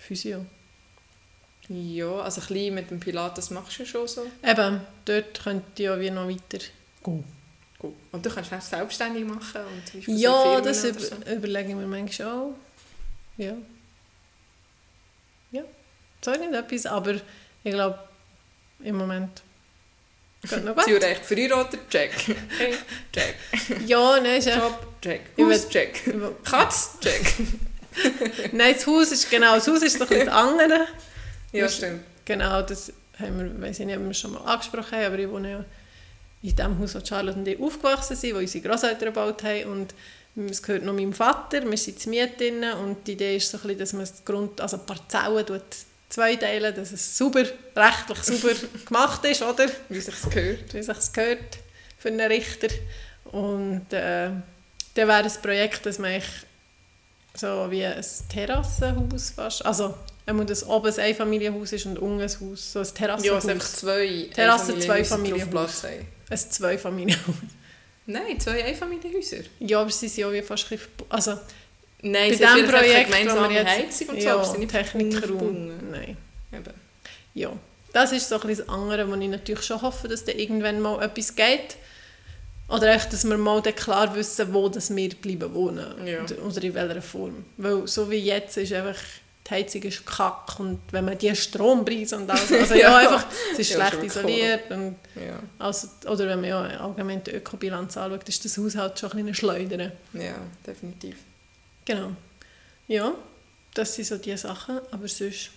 [0.00, 0.46] Physio.
[1.68, 4.26] ja, also ein bisschen mit dem Pilates machst du ja schon so.
[4.46, 6.64] Eben, dort könnt ihr ja wie noch weiter
[7.04, 7.24] gehen.
[7.78, 7.94] Gut.
[8.12, 9.62] Und du kannst es selbstständig machen.
[9.62, 11.14] Und Ja, das über, so.
[11.32, 12.54] überlege ich mir manchmal auch.
[13.36, 13.54] Ja.
[16.24, 17.14] So irgendetwas, aber
[17.64, 17.98] ich glaube,
[18.80, 19.42] im Moment
[20.42, 20.84] geht noch gut.
[20.84, 22.12] Zürich, Verheiratet, check.
[22.58, 22.74] Hey,
[23.12, 23.34] check.
[23.86, 25.20] ja, nein, ist echt, Job, check.
[25.38, 26.02] Haus, check.
[26.44, 27.34] Katz, check.
[28.52, 30.86] nein, das Haus ist genau, das Haus ist doch das andere.
[31.52, 32.02] Ja, stimmt.
[32.24, 35.28] Genau, das haben wir, weiß ich nicht, ob wir schon mal angesprochen haben, aber ich
[35.28, 35.64] wohne ja
[36.42, 39.94] in dem Haus, wo Charlotte und ich aufgewachsen sind, wo unsere Großeltern gebaut haben und
[40.50, 43.56] es gehört noch meinem Vater, wir sind zu Miete drin und die Idee ist so
[43.56, 45.44] ein bisschen, dass man das Grund, also Parzellen
[46.08, 47.44] tut zweiteilen, dass es sauber,
[47.76, 48.54] rechtlich sauber
[48.86, 49.66] gemacht ist, oder?
[49.88, 50.74] Wie sich gehört.
[50.74, 51.58] Wie sich gehört
[51.98, 52.68] für einen Richter.
[53.26, 54.30] Und äh,
[54.94, 56.30] dann wäre ein Projekt, dass man eigentlich
[57.34, 59.94] so wie ein Terrassenhaus fast, also
[60.26, 63.44] wenn das oben ein Einfamilienhaus ist und unten ein Haus, so ein Ja, Terrassenhaus.
[63.44, 65.88] es einfach zwei Terrasse, zwei Familienhäuser.
[66.30, 67.34] Ein Zweifamilienhaus.
[68.06, 69.38] Nein, zwei Einfamilienhäuser.
[69.60, 71.38] Ja, aber sie sind ja wie fast ein bisschen, also
[72.02, 73.68] Nein, Bei diesem Projekt, wo gemeinsame wir jetzt...
[73.70, 74.72] Heizung und so, ja, sind nicht.
[75.90, 76.16] Nein.
[76.52, 76.74] Eben.
[77.34, 77.52] Ja,
[77.92, 80.80] das ist so ein bisschen das andere, wo ich natürlich schon hoffe, dass da irgendwann
[80.80, 81.76] mal etwas geht.
[82.68, 86.06] Oder echt, dass wir mal klar wissen, wo das wir bleiben wohnen.
[86.06, 86.22] Ja.
[86.22, 87.44] Oder, in welcher Form.
[87.56, 88.96] Weil so wie jetzt ist einfach,
[89.46, 92.96] die Heizung ist kack und wenn man die Strompreise und alles, also ja, Ja.
[92.98, 94.70] einfach, es ist Ja, schlecht isoliert.
[94.70, 95.40] Und, Ja.
[95.58, 99.34] also, oder wenn man ja allgemein die Ökobilanz anschaut, ist das Haushalt schon ein bisschen
[99.34, 99.92] schleudern.
[100.12, 100.34] ja,
[100.66, 101.16] definitiv.
[101.88, 102.12] Genau.
[102.86, 103.14] Ja,
[103.72, 105.48] das sind so die Sachen, aber sonst...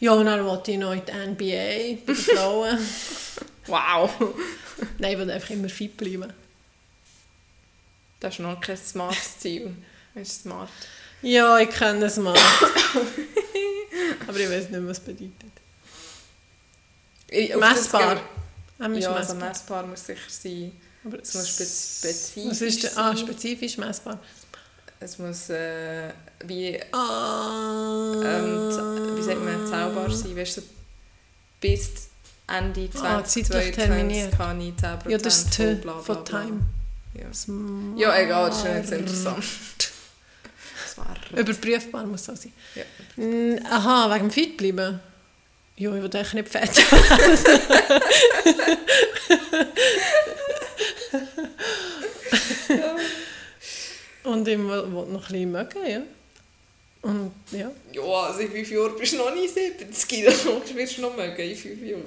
[0.00, 2.78] Ja, und dann wollte ich noch in die NBA bei den Frauen.
[3.66, 4.10] Wow!
[4.98, 6.32] Nein, ich will einfach immer fit bleiben.
[8.18, 9.76] Das ist noch kein smartes Ziel.
[10.14, 10.70] Das ist smart.
[11.20, 12.34] Ja, ich kenne es mal.
[14.26, 15.52] aber ich weiß nicht, was es bedeutet.
[17.28, 18.16] Ich- Messbar.
[18.78, 19.34] Ja, also messbar.
[19.36, 20.72] messbar muss sicher sein.
[21.04, 22.96] Aber Es muss spe- spezifisch Was ist denn?
[22.96, 24.18] Ah, spezifisch messbar.
[25.00, 26.10] Es muss äh,
[26.44, 28.12] wie, Ah.
[28.24, 30.36] ähm, wie sagt man, zauberbar sein.
[30.36, 30.62] Weißt du,
[31.60, 32.08] bis
[32.48, 34.36] Ende Ah, zeitlich 2022 terminiert.
[34.36, 36.24] kann ich 10% Ja, das T von.
[36.24, 36.60] Time.
[37.14, 37.32] Ja.
[37.32, 37.98] Smart.
[37.98, 39.44] ja, egal, das ist nicht so interessant.
[41.36, 42.52] Überprüfbar muss das sein.
[42.74, 42.82] Ja.
[43.22, 44.98] Mm, Aha, wegen dem Fit bleiben.
[45.76, 46.70] Ja, ich will eigentlich nicht fett
[54.28, 56.00] Und ich will noch ein bisschen mögen, ja.
[57.02, 57.70] Und ja.
[57.92, 61.40] Ja, also in fünf Jahren bist du noch nicht 70, dann wirst du noch mögen
[61.50, 62.04] in fünf Jahren.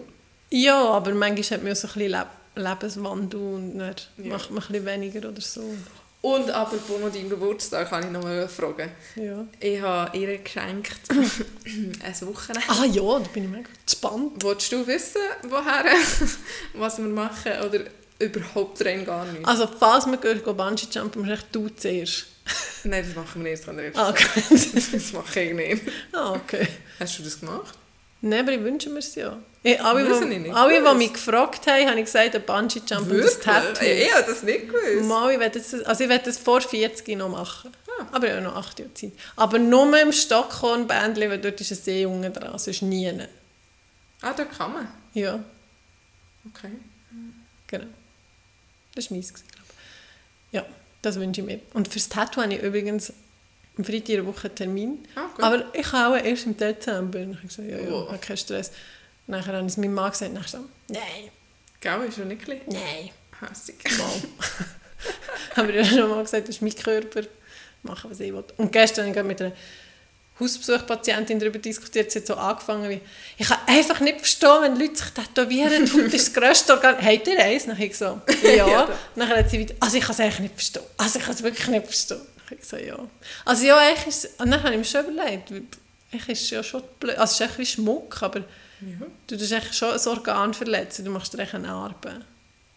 [0.50, 4.34] Ja, aber manchmal hat man ja so ein bisschen Leb Lebenswandel und dann Ja.
[4.34, 5.64] macht man ein bisschen weniger oder so.
[6.22, 8.92] Und aber noch deinem Geburtstag kann ich noch mal fragen.
[9.16, 9.44] Ja.
[9.60, 12.68] Ich habe ihr geschenkt ein Wochenende.
[12.68, 14.44] Ah ja, da bin ich mega gespannt.
[14.44, 15.86] Wolltest du wissen, woher,
[16.76, 17.80] was wir machen oder
[18.22, 19.46] überhaupt rein gar nicht?
[19.48, 22.26] Also falls wir gehen, gehen Bungee Jumpen, musst du zuerst.
[22.84, 24.42] Nein, das machen wir erst an der ersten Ah, okay.
[24.92, 25.84] Das mache ich nicht.
[26.14, 26.68] ah, okay.
[27.00, 27.76] Hast du das gemacht?
[28.24, 29.38] Nein, aber ich wünsche mir es ja.
[29.64, 30.56] Ich, alle, die, ich nicht.
[30.56, 33.84] alle, die mich gefragt haben, habe ich gesagt, ein Bungee Jump und ein Tattoo.
[33.86, 35.08] Ich, habe das nicht gewusst.
[35.08, 37.72] Mal, ich will das, also ich will das vor 40 noch machen.
[38.00, 38.08] Ah.
[38.12, 39.12] Aber ich habe noch 8 Jahre Zeit.
[39.36, 43.12] Aber nur im Stockholm-Bändchen, weil dort ist ein Seejunge dran, sonst nie.
[44.22, 44.88] Ah, da kann man.
[45.14, 45.40] Ja,
[46.48, 46.72] Okay.
[47.68, 47.86] genau.
[48.96, 50.54] Das war meins, glaube ich.
[50.54, 50.66] Ja,
[51.02, 51.60] das wünsche ich mir.
[51.74, 53.14] Und fürs Tattoo habe ich übrigens
[53.78, 55.08] am Freitag in der Woche einen Termin.
[55.36, 55.44] Gut.
[55.44, 57.20] Aber ich kann auch erst im Dezember.
[57.20, 58.04] Und ich habe gesagt, ja, ja, Wow.
[58.06, 58.72] ich habe keinen Stress.
[59.28, 61.30] Nachher habe ich es meinem Mann gesagt, nachher so, nein,
[61.80, 63.76] Gell, ist schon nicht bisschen nein, hässig.
[63.98, 64.12] mal.
[65.56, 67.22] Aber ich habe schon mal gesagt, das ist mein Körper,
[67.84, 68.44] machen, was ich will.
[68.58, 69.52] Und gestern habe ich mit einer
[70.42, 73.02] Hausbesuchpatientin darüber diskutiert, sie hat so angefangen wie,
[73.38, 76.96] ich kann einfach nicht verstehen, wenn Leute sich tätowieren, die Haut ist das grösste Organ.
[77.02, 77.66] Habt ihr eins?
[77.66, 78.68] Dann ich so, ja.
[78.68, 78.90] Ja.
[79.16, 80.84] Nachher hat sie wieder, also ich kann es eigentlich nicht verstehen.
[80.98, 82.22] Also ich kann es wirklich nicht verstehen.
[82.50, 82.98] Dann ich so, ja.
[83.46, 85.52] Also ja, eigentlich ist es- und dann habe ich mir schon überlegt,
[86.14, 88.40] eigentlich ist ja schon blöd, also es ist echt wie Schmuck, aber
[88.82, 89.06] Ja.
[89.28, 92.22] du tust echt schon ein Organ verletzen, du machst dir echt eine Narbe.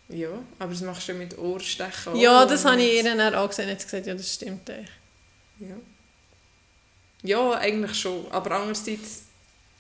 [0.08, 3.68] ja, aber das machst du mit Ohrstechen Ja, das habe ich ihr dann auch gesagt.
[3.68, 4.88] Jetzt gesagt, ja, das stimmt eigentlich.
[5.60, 5.74] Ja.
[7.24, 8.26] Ja, eigentlich schon.
[8.30, 9.22] Aber andererseits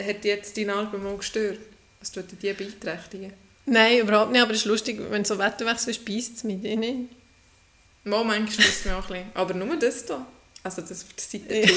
[0.02, 1.60] hat jetzt die Narbe mal gestört.
[2.00, 3.32] Was tut die beeinträchtigen?
[3.66, 4.42] Nein, überhaupt nicht.
[4.42, 7.10] Aber es ist lustig, wenn so Wetterwechsel ist, beißt es mit ihnen.
[8.04, 9.30] Mal manchmal ist mir auch ein bisschen.
[9.34, 10.26] Aber nur das hier.
[10.62, 11.72] Also das auf der Seite.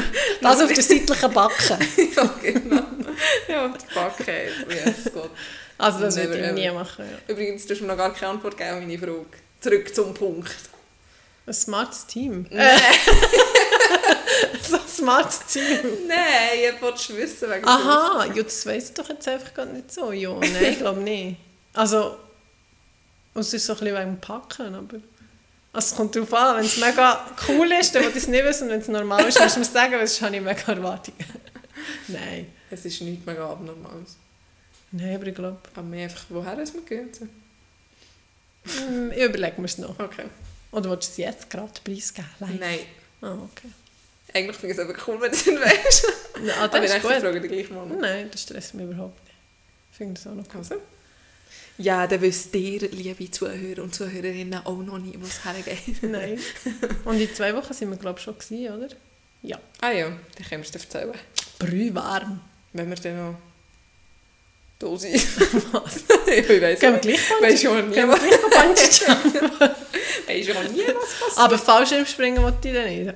[0.40, 1.78] Das auf der seitlichen Backe.
[2.16, 2.82] ja, genau.
[3.46, 4.48] Ja, auf der Backe.
[4.68, 5.30] Yes, Gott.
[5.76, 7.04] Also das würde ich nie machen.
[7.04, 7.18] Ja.
[7.32, 9.26] Übrigens, du hast mir noch gar keine Antwort gegeben auf meine Frage.
[9.60, 10.50] Zurück zum Punkt.
[11.46, 12.46] Ein smartes Team.
[12.50, 12.80] Nein,
[14.62, 16.06] so ein smartes Team.
[16.06, 19.92] nein, ich wollte wissen wegen Aha, ja, das weiss ich doch jetzt einfach gar nicht
[19.92, 20.12] so.
[20.12, 21.36] Ja, nein, ich glaube nicht.
[21.74, 22.16] Also,
[23.34, 24.96] es ist so ein bisschen wegen dem Packen, aber...
[25.72, 28.44] Also es kommt darauf an, wenn es mega cool ist, dann will ich es nicht
[28.44, 28.64] wissen.
[28.64, 31.18] Und wenn es normal ist, musst du mir sagen, weil sonst habe ich mega Erwartungen.
[32.08, 32.52] nein.
[32.70, 34.16] Es ist nichts mega Abnormales.
[34.90, 35.58] Nein, aber ich glaube...
[35.74, 37.20] Aber mir einfach, woher es mir gehört.
[38.64, 39.96] Hm, Ich überlege mir es noch.
[39.98, 40.24] Okay.
[40.72, 42.28] Oder willst du es jetzt gerade preisgeben?
[42.40, 42.58] Live?
[42.58, 42.78] Nein.
[43.22, 43.68] Ah, okay.
[44.32, 46.06] Eigentlich finde ich es aber cool, wenn du es nicht weißt.
[46.44, 47.86] Ja, ah, Aber das ich ist frage dich gleich mal.
[47.86, 49.34] Nein, das stresst mich überhaupt nicht.
[49.92, 50.58] Ich finde das auch noch cool.
[50.58, 50.76] Also.
[51.78, 56.02] Ja, dann wisst ihr, liebe Zuhörer und Zuhörerinnen, auch noch nicht, wo es hergeht.
[56.02, 56.38] Nein.
[57.04, 58.88] Und in zwei Wochen sind wir, glaube ich, schon gewesen, oder?
[59.42, 59.58] Ja.
[59.80, 61.14] Ah ja, dann können wir es erzählen.
[61.58, 62.40] Brühwarm.
[62.72, 63.38] Wenn wir dann noch
[64.78, 65.14] da sind.
[65.72, 66.04] Was?
[66.26, 67.26] ich weiss Gehen wir nicht.
[67.28, 68.08] gleich Weisst ja nie, was jumpen?
[70.26, 71.38] weisst ja nie, was passiert.
[71.38, 73.14] Aber Fallschirmspringen wollte ich dann nicht.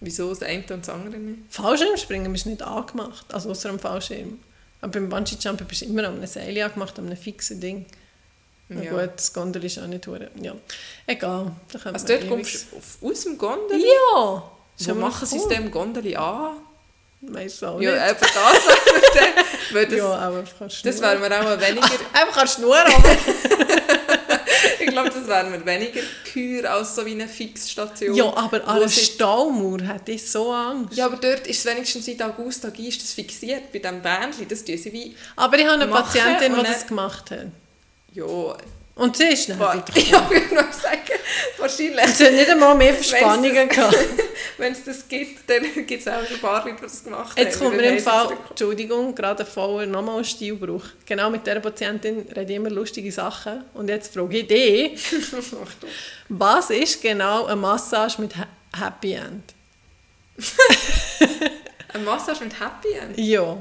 [0.00, 1.38] Wieso das eine und das andere nicht?
[1.50, 4.38] Fallschirmspringen ist nicht angemacht, also außer am Fallschirm.
[4.80, 7.84] Aber beim Bungee Jumpen bist du immer an einem Seil angemacht, an einem fixen Ding.
[8.68, 8.90] Na Ja.
[8.92, 10.30] gut, das Gondel ist auch nicht hure.
[10.40, 10.54] Ja,
[11.06, 11.52] egal.
[11.84, 13.80] Also dort ewig- kommst du auf, aus dem Gondel.
[13.80, 14.42] Ja!
[14.80, 16.58] Wo machen sie es dem Gondeli an?
[17.20, 18.10] Weißt du auch Ja, nicht.
[18.12, 19.02] eben das wäre
[19.34, 19.44] dann,
[19.74, 22.92] weil das, ja, aber kannst das wäre mir auch weniger, Einfach kannst du nur aber
[25.28, 26.00] ich glaube, das wäre mir weniger
[26.32, 28.14] geheuer als so wie eine Fixstation.
[28.14, 30.96] Ja, aber an einer Staumauer hätte ich so Angst.
[30.96, 34.48] Ja, aber dort ist es wenigstens seit August Tag ist das fixiert bei diesem Bändchen.
[34.48, 37.46] Das tun sie wie, Aber ich habe eine Patientin, die das gemacht hat.
[38.12, 38.56] ja,
[38.98, 40.98] Und sie ist dann wa- wieder ich würde noch sagen,
[41.56, 43.96] wahrscheinlich, Sie hat nicht einmal mehr Verspannungen gehabt.
[44.58, 47.66] wenn es das gibt, dann gibt es auch ein paar die das gemacht Jetzt haben.
[47.66, 48.36] kommt mir Dann im Fall.
[48.50, 50.82] Entschuldigung, gerade ein voller nochmal Stilbruch.
[51.06, 53.64] Genau mit dieser Patientin rede ich immer lustige Sachen.
[53.74, 55.00] Und jetzt frage ich dich,
[56.28, 58.48] was ist genau eine Massage mit Ha-
[58.84, 59.54] Happy End?
[61.94, 63.56] Eine Massage mit Happy End, Ja.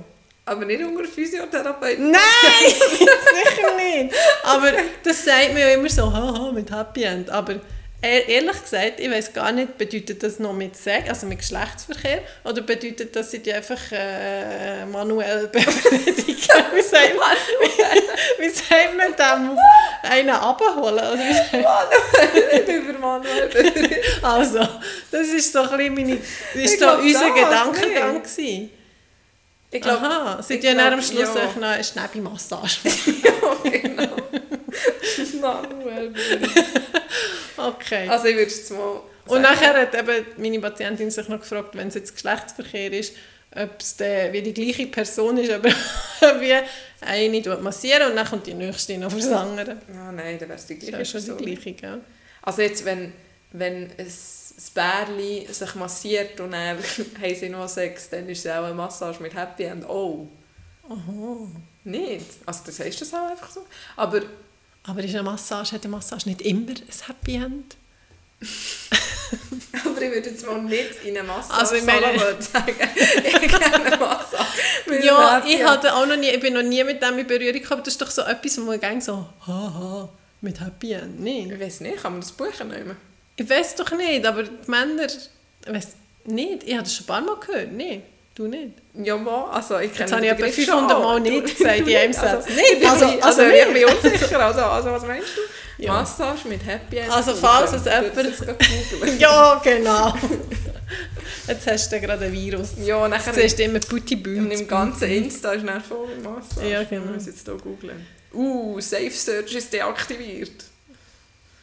[0.48, 2.12] Aber nicht unter Physiotherapeuten.
[2.12, 2.22] Nein,
[2.70, 4.16] sicher nicht.
[4.44, 4.72] Aber
[5.04, 7.30] das sagt man ja immer so, haha, mit Happy End.
[7.30, 7.56] Aber
[8.02, 12.62] ehrlich gesagt, ich weiß gar nicht, bedeutet das noch mit Sex, also mit Geschlechtsverkehr, oder
[12.62, 16.38] bedeutet das, sie die einfach äh, manuell befriedigen?
[16.74, 19.58] Wie sagt man, wie, wie sagt man dem?
[20.04, 20.94] Einen abholen?
[20.94, 23.50] Oder wie sagt ich bin für Manuel.
[24.22, 24.60] Also,
[25.12, 28.77] das ist so ein bisschen meine, das ist Ich so unser Gedankengang gewesen.
[29.70, 31.46] Ich glaube, Aha, sie ich tun dann am glaub, Schluss ja.
[31.46, 32.80] noch eine Schnäbi-Massage.
[33.24, 34.16] ja, genau.
[35.42, 36.14] Manuel.
[37.58, 38.08] Okay.
[38.08, 41.76] Also ich würde jetzt mal Und sagen, nachher hat eben meine Patientin sich noch gefragt,
[41.76, 43.14] wenn es jetzt Geschlechtsverkehr ist,
[43.56, 45.70] ob es wie die gleiche Person ist, aber
[46.40, 46.54] wie
[47.02, 49.78] eine massieren und dann kommt die nächste noch fürs andere.
[49.94, 52.02] Ja, nein, dann wäre es die Das gleiche ist ja schon die gleiche, gell?
[52.42, 53.14] Also jetzt, wenn,
[53.52, 54.08] wenn ein
[54.58, 56.78] ein Bärli sich massiert und dann
[57.22, 59.88] haben sie noch Sex, dann ist es auch eine Massage mit Happy End.
[59.88, 60.28] Oh,
[60.90, 61.48] Aha.
[61.84, 62.26] nicht.
[62.46, 63.66] Also das heißt das auch einfach so.
[63.96, 64.22] Aber
[64.84, 67.76] Aber ist eine Massage, hat eine Massage nicht immer ein Happy End?
[69.86, 72.76] Aber ich würde jetzt mal nicht in eine Massage Also ich meine- sagen,
[73.24, 75.04] ich gerne Massage.
[75.04, 77.82] Ja, ich, hatte auch noch nie, ich bin noch nie mit dem in Berührung gekommen.
[77.84, 80.10] Das ist doch so etwas, wo man denkt so, haha,
[80.42, 81.20] mit Happy End.
[81.20, 81.52] Nein.
[81.52, 82.96] Ich weiß nicht, kann man das buchen nehmen?
[83.38, 85.88] Ich weiß doch nicht, aber die Männer, ich weiß
[86.26, 86.64] nicht.
[86.64, 87.72] Ich habe das schon ein paar Mal gehört.
[87.72, 88.02] Nein,
[88.36, 88.74] du nicht.
[88.96, 89.52] Ja, mal.
[89.52, 91.02] Also ich kenne Jetzt habe ich Begriff 500 schon.
[91.04, 92.46] Mal Du- nicht gesagt in einem Satz.
[92.46, 94.40] Also, Nicht, also- also also, ich bin unsicher.
[94.46, 95.84] Also, also was meinst du?
[95.84, 95.94] Ja.
[95.94, 97.12] Massage mit Happy End.
[97.12, 99.20] Also, falls es Du jemand-.
[99.20, 100.14] Ja, genau.
[101.48, 102.70] Jetzt hast du gerade ein Virus.
[102.84, 106.08] Ja, und Jetzt nachher siehst du immer Putti und im ganzen Insta ist dann voll
[106.24, 106.68] Massage.
[106.68, 107.06] Ja, genau.
[107.06, 108.06] Ich muss jetzt hier googeln.
[108.34, 110.66] Uh, Safe Search ist deaktiviert.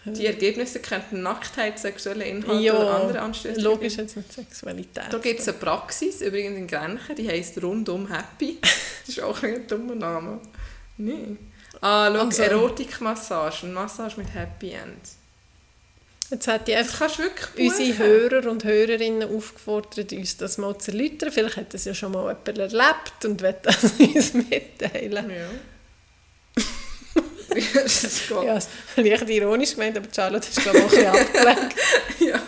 [0.06, 5.04] Die Ergebnisse könnten Nacktheit, sexuelle Inhalte Ja, oder andere Anstöße Logisch jetzt mit Sexualität.
[5.10, 8.58] Da gibt es eine Praxis, übrigens in Grenchen, die heisst Rundum Happy.
[9.06, 10.40] Das ist auch ein, dummer Name.
[10.96, 11.36] Nee.
[11.82, 14.96] Ah, schau, Also- Erotikmassage, eine Massage mit Happy End.
[16.30, 17.10] Jetzt hat die einfach
[17.58, 17.98] unsere.
[17.98, 21.30] Hörer und Hörerinnen aufgefordert, uns das mal zu erläutern.
[21.30, 25.30] Vielleicht hat das ja schon mal jemand erlebt und will das uns mitteilen.
[25.30, 25.46] Ja.
[27.48, 28.28] Das.
[28.30, 31.74] Ja, das habe leicht ironisch gemeint, aber Charlotte ist glaube ich auch ein bisschen abgelenkt.
[32.20, 32.40] Ja.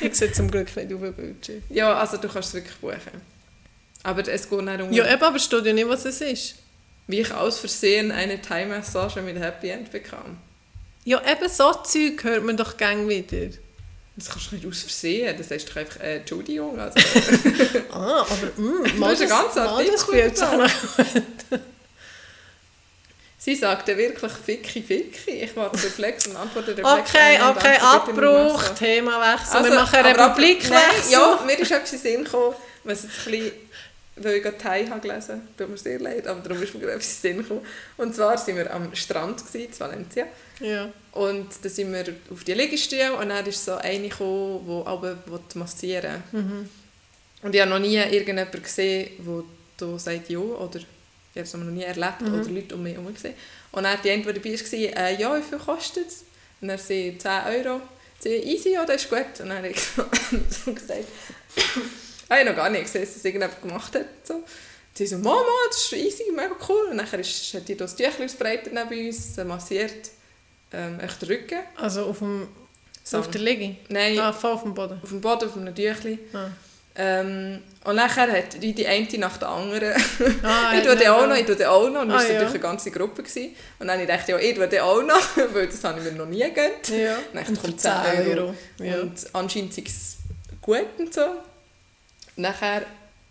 [0.00, 1.62] Ich sehe zum Glück nicht auf dem Bildschirm.
[1.68, 3.20] ja, also du kannst es wirklich buchen.
[4.02, 6.54] Aber es geht nicht um, Ja, eben, aber steht ja nicht, was es ist.
[7.06, 10.38] wie ich aus Versehen eine Thai-Massage mit Happy End bekam.
[11.04, 13.48] Ja, eben so Zeug hört man doch gang wieder.
[14.16, 16.78] Das kannst du nicht aus Versehen, das heißt doch einfach äh, Entschuldigung.
[16.78, 16.96] Also,
[17.90, 20.72] Ah, aber mm, Du hast einen ganzen mal, das fühlt sich nach...
[23.44, 25.30] Sie sagte wirklich Ficky Ficky.
[25.42, 26.88] Ich war Reflex und antworte Reflex.
[26.88, 28.68] Okay, ein okay, Abbruch.
[28.70, 29.56] Themawechsel.
[29.58, 31.12] Also, wir machen einen Republikwechsel.
[31.12, 33.52] Ja, mir ist etwas in Sinn gekommen, was jetzt ein bisschen,
[34.16, 36.94] weil ich gerade Thai habe gelesen, tut mir sehr leid, aber darum ist mir gerade
[36.94, 37.66] etwas in Sinn gekommen.
[37.98, 40.24] Und zwar waren wir am Strand gewesen, in Valencia.
[40.60, 40.88] ja.
[41.12, 45.18] Und dann sind wir auf die Liegestühle und dann ist so eine gekommen, die aber
[45.52, 46.22] massieren.
[46.32, 46.70] Mhm.
[47.42, 49.10] Und ich habe noch nie irgendjemanden gesehen,
[49.78, 50.80] der sagt ja, oder
[51.34, 52.40] ich habe es noch nie erlebt Mhm.
[52.40, 53.34] oder Leute um mich herum gesehen.
[53.72, 56.24] Und dann die eine, die dabei war, äh, ja, wie viel kostet es?
[56.60, 57.30] Und dann sie 10
[57.66, 57.80] Euro.
[58.20, 59.18] Sie, easy, ja, das ist gut.
[59.40, 59.80] Und dann habe ich
[60.64, 61.04] so gesagt,
[61.56, 64.06] ich habe noch gar nicht gesehen, dass das irgendjemand gemacht hat.
[64.22, 64.42] So.
[64.94, 66.86] Sie so, Mama, das ist easy, mega cool.
[66.92, 70.10] Und dann ist, hat die das Tüchlein ausbreitet neben uns, sie massiert
[70.72, 71.58] ähm, echt den Rücken.
[71.76, 72.46] Also auf, dem,
[73.02, 73.18] So.
[73.18, 73.76] auf der Liege?
[73.88, 75.00] Nein, Ah, voll auf dem Boden.
[75.02, 76.18] auf dem Boden, auf einem Tüchlein.
[76.32, 76.48] Ah.
[76.96, 79.92] Ähm, und nachher hat die, die eine nach der anderen.
[80.42, 82.02] Ah, ich tue den auch noch, ich tue den auch noch.
[82.02, 82.32] Und wir Ah, waren ja.
[82.34, 83.22] natürlich eine ganze Gruppe.
[83.22, 83.54] Gewesen.
[83.78, 86.04] Und dann habe ich gedacht, ja, ich tue den auch noch, weil das habe ich
[86.04, 86.88] mir noch nie gegönnt.
[86.88, 87.16] Ja.
[87.32, 87.92] Dann Und kommt für 10
[88.38, 88.54] Euro.
[88.78, 89.00] Ja.
[89.00, 90.16] Und anscheinend ist es
[90.62, 91.22] gut und so.
[92.36, 92.82] Nachher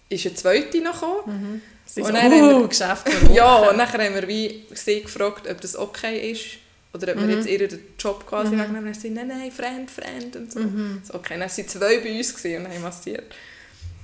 [0.09, 1.61] ist eine zweite noch gekommen.
[1.85, 3.07] Sie Und so, dann haben uh, wir- Geschäft.
[3.33, 6.45] Ja, und nachher haben wir wie sie gefragt, ob das okay ist,
[6.93, 8.77] Oder ob wir jetzt ihr den Job quasi wegnehmen.
[8.77, 10.59] Und dann sie, nein, nein, Friend, Friend und so.
[11.03, 13.33] so okay, dann waren zwei bei uns und haben massiert.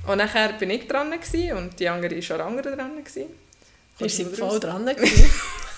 [0.10, 2.98] Und nachher bin ich dran gewesen, und die andere war schon andere dran.
[2.98, 3.26] Gewesen.
[4.00, 5.32] Ist sie voll dran gewesen?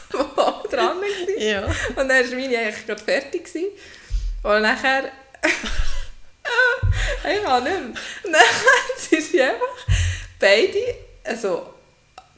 [0.10, 1.42] Voll dran gewesen.
[1.42, 1.66] ja.
[1.66, 3.44] Und dann war meine eigentlich gerade fertig.
[3.44, 3.68] Gewesen.
[4.44, 5.12] Und nachher...
[7.30, 7.90] ich kann nicht mehr.
[8.24, 8.42] Und dann
[8.98, 9.86] sind sie einfach
[10.40, 11.74] beide, also,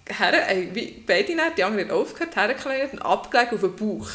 [0.08, 4.10] her, äh, wie- beide dann, die andere hat aufgehört, hergelegt und abgelegt auf den Bauch.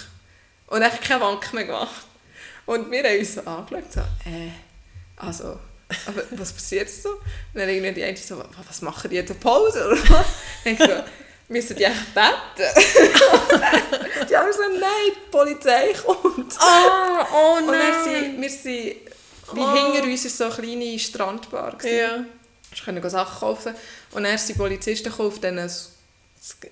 [0.66, 2.06] Und echt keine Wank mehr gemacht.
[2.66, 4.50] Und wir haben uns so angeschaut, so, äh,
[5.16, 5.58] also,
[6.06, 7.10] aber was passiert so?
[7.10, 7.20] Und
[7.54, 10.26] dann irgendwie die eine so, was machen die jetzt, Pause oder was?
[10.64, 11.02] Und ich so,
[11.48, 12.88] müssen die echt beten?
[14.28, 16.54] die haben so, nein, die Polizei kommt.
[16.60, 18.96] Ah, oh Und dann sind, wir sind,
[19.54, 19.72] wie Oh.
[19.92, 21.76] hinter uns war so eine kleine Strandbar.
[21.78, 21.96] gewesen.
[21.98, 22.24] Ja.
[22.70, 23.74] Wir konnten Sachen kaufen.
[24.12, 25.56] Und dann sind die Polizisten gekommen auf diesen,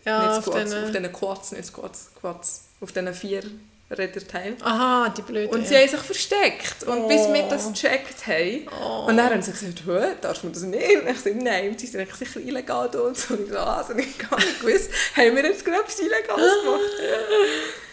[0.05, 3.43] Ja, nicht auf Squats, auf diesen Quads, nicht Squats, Quads, auf diesen vier
[3.89, 4.57] Räderteilen.
[4.63, 5.49] Aha, die blöde.
[5.49, 6.83] Und sie haben sich versteckt.
[6.87, 8.67] Und bis wir das gecheckt haben.
[8.83, 9.07] Oh.
[9.09, 10.97] Und dann haben sie gesagt, «Hä, darf man das nicht?
[11.03, 13.35] Und ich sagte, nein, und die sind eigentlich sicher illegal da und so.
[13.35, 16.81] Und ich so, also ich gar nicht gewusst, haben wir jetzt gerade etwas Illegales gemacht?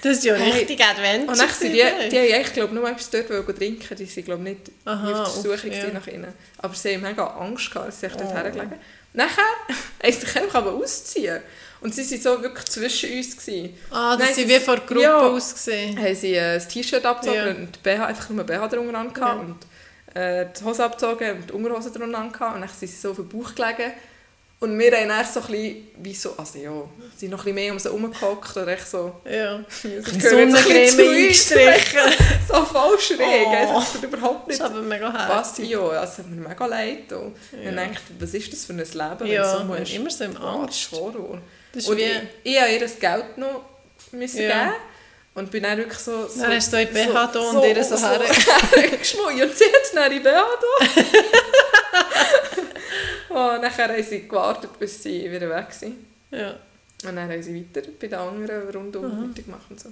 [0.01, 0.51] Das ist ja Hey.
[0.51, 1.31] richtig Adventure.
[1.31, 1.81] Und dann sind die, die
[2.19, 3.95] haben eigentlich, glaub, nur etwas dort wollen trinken.
[3.95, 5.87] Die sind, glaube nicht Aha, auf der Suche ja.
[5.93, 6.33] nach ihnen.
[6.57, 8.35] Aber sie haben mega Angst gehabt, dass sie sich dort Oh.
[8.35, 8.73] hergelegen
[9.13, 11.39] Nachher haben sie sich einfach aber ausziehen.
[11.83, 13.37] Und sie waren so wirklich zwischen uns.
[13.37, 13.75] Gewesen.
[13.91, 15.17] Ah, das Nein, sind sie- wie vor der Gruppe ja.
[15.19, 15.97] ausgesehen.
[15.97, 17.49] haben sie äh, das T-Shirt abgezogen Ja.
[17.55, 19.31] und BH, einfach nur BH drunter an Ja.
[19.33, 19.57] und
[20.15, 23.17] äh, die Hose abgezogen und die Unterhose drunter an und dann sind sie so auf
[23.17, 23.91] den Bauch gelegen
[24.59, 26.71] und wir haben dann so ein bisschen, wie so, also ja,
[27.17, 29.59] sind noch ein bisschen mehr um sie herumgehockt und echt so, Ja.
[30.21, 31.99] Sonnencreme eingestrichen.
[32.47, 33.73] so voll schräg, Oh.
[33.79, 35.59] das hat überhaupt Das nicht ist aber mega passt.
[35.59, 37.69] Ja, also es hat mir mega leid und Ja.
[37.71, 40.23] ich dachte, was ist das für ein Leben, wenn Ja, du so musst, immer so
[40.23, 40.89] im Boah, Angst.
[40.93, 41.41] Horror.
[41.73, 42.11] Das ist Und ich,
[42.43, 43.65] ich habe ihr das Geld noch
[44.11, 44.65] müssen Ja.
[44.65, 44.75] geben
[45.35, 46.27] und bin dann wirklich so...
[46.27, 49.95] so Dann hast du so in BH da und ihr so hergeschmui und sie hat
[49.95, 50.87] dann in BH da.
[53.55, 55.95] und nachher haben sie gewartet, bis sie wieder weg sind.
[56.31, 56.51] Ja.
[57.05, 59.29] Und dann haben sie weiter bei den anderen rundum Mhm.
[59.31, 59.89] weitergemacht und so.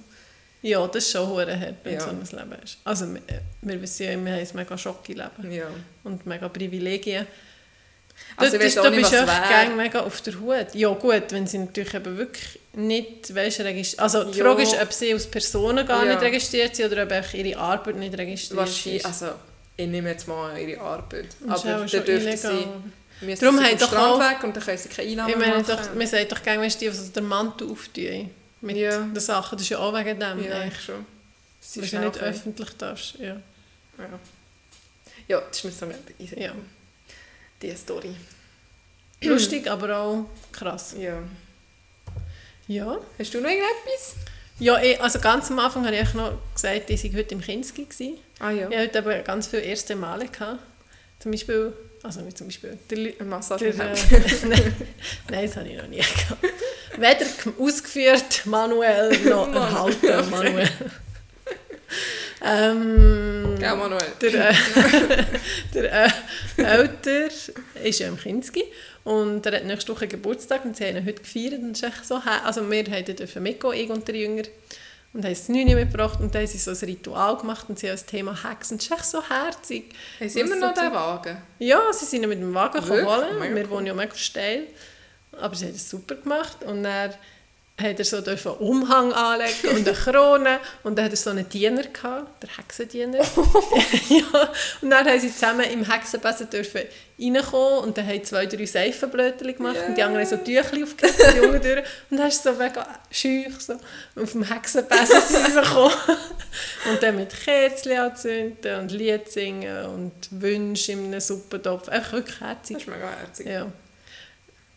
[0.62, 2.00] ja, das ist schon hure hart, wenn Ja.
[2.00, 2.78] so ein Leben hast.
[2.84, 3.20] Also, wir,
[3.62, 5.66] wir wissen ja, wir haben ein mega Schocke-Leben Ja.
[6.04, 7.26] und mega Privilegien.
[8.36, 10.74] Also das, auch da bist du echt mega auf der Hut.
[10.74, 14.44] Ja gut, wenn sie natürlich eben wirklich nicht weißt, regist- Also die Ja.
[14.46, 16.12] Frage ist, ob sie als Personen gar Ja.
[16.14, 19.06] nicht registriert sind oder ob einfach ihre Arbeit nicht registriert Wahrscheinlich, ist.
[19.06, 19.26] also
[19.76, 21.26] ich nehme jetzt mal ihre Arbeit.
[21.46, 22.36] Das Aber auch dürften illegal.
[22.38, 25.52] sie, Darum sie doch Strand auch- weg und dann können sie keine Einnahmen Ich meine,
[25.62, 25.66] machen.
[25.68, 28.30] doch, man sagt doch gerne, wenn die so den Mantel auftun
[28.62, 28.98] mit Ja.
[28.98, 30.42] den Sachen, das ist ja auch wegen dem.
[30.44, 30.82] ja, eigentlich.
[30.82, 31.06] schon.
[31.76, 32.30] Weil du nicht können.
[32.34, 33.14] öffentlich darfst.
[33.20, 33.36] Ja.
[33.98, 34.18] Ja.
[35.28, 35.86] ja, das ist mir so
[36.18, 36.40] easy.
[36.40, 36.52] Ja.
[37.62, 38.14] Die Story.
[39.22, 40.94] Lustig, aber auch krass.
[40.98, 41.22] Ja.
[42.66, 42.98] Ja.
[43.18, 44.16] Hast du noch irgendetwas?
[44.58, 47.84] Ja, ich, also ganz am Anfang habe ich noch gesagt, ich war heute im Kinski.
[47.84, 48.18] gewesen.
[48.38, 48.68] Ah ja.
[48.68, 50.26] Ich hatte heute aber ganz viele erste Male.
[50.26, 50.60] Gehabt.
[51.18, 53.96] Zum Beispiel, also nicht zum Beispiel, der, Massage der, äh,
[54.48, 54.74] nein,
[55.30, 56.44] nein, das habe ich noch nie gehabt.
[56.96, 57.26] Weder
[57.58, 60.68] ausgeführt, manuell, noch erhalten, manuell.
[62.44, 64.00] ähm, Gell, Manuel?
[64.20, 64.54] der, äh,
[65.74, 66.10] der äh,
[66.56, 67.26] Älter
[67.82, 68.64] ist ja im Kinski
[69.04, 71.88] und er hat nächste Woche Geburtstag und sie haben ihn heute gefeiert und es ist
[71.88, 74.42] echt so, also wir haben dürfen mitgehen, ich und der Jünger
[75.12, 77.88] und haben das Neune mitgebracht und dann haben sie so ein Ritual gemacht und sie
[77.88, 79.94] haben das Thema Hexen, das ist echt so herzig.
[80.18, 81.36] Haben sie immer noch den Wagen?
[81.58, 84.66] Ja, sie sind mit dem Wagen holen, Mega wir wohnen ja mega steil,
[85.32, 87.12] aber sie haben das super gemacht und dann
[87.82, 91.30] hat er so dürfen einen Umhang anlegen und eine Krone und dann hat er so
[91.30, 93.18] einen Diener gehabt, der Hexendiener.
[94.08, 96.82] ja, und dann haben sie zusammen im Hexenbesen dürfen
[97.20, 101.14] reinkommen und dann haben zwei, drei Seifenblötchen gemacht und die anderen haben so Tüchli aufgegeben,
[101.34, 103.74] die Jungen durch und dann ist so mega schüch so
[104.16, 105.92] auf dem Hexenbesen sind sie so gekommen.
[106.90, 112.40] und dann mit Kerzen anzünden und Lied singen und Wünsche in einem Suppentopf, einfach wirklich
[112.40, 112.76] herzig.
[112.76, 113.46] Das ist mega herzig.
[113.46, 113.66] Ja.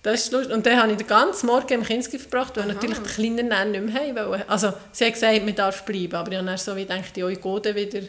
[0.05, 0.53] Das ist lustig.
[0.53, 2.73] Und dann habe ich den ganzen Morgen im Kinski verbracht, weil Aha.
[2.73, 4.47] natürlich die Kleinen dann nicht mehr haben wollten.
[4.47, 7.27] Also, sie hat gesagt, man darf bleiben, aber ich habe dann so wie gedacht, ja,
[7.27, 8.01] ich gehe dann wieder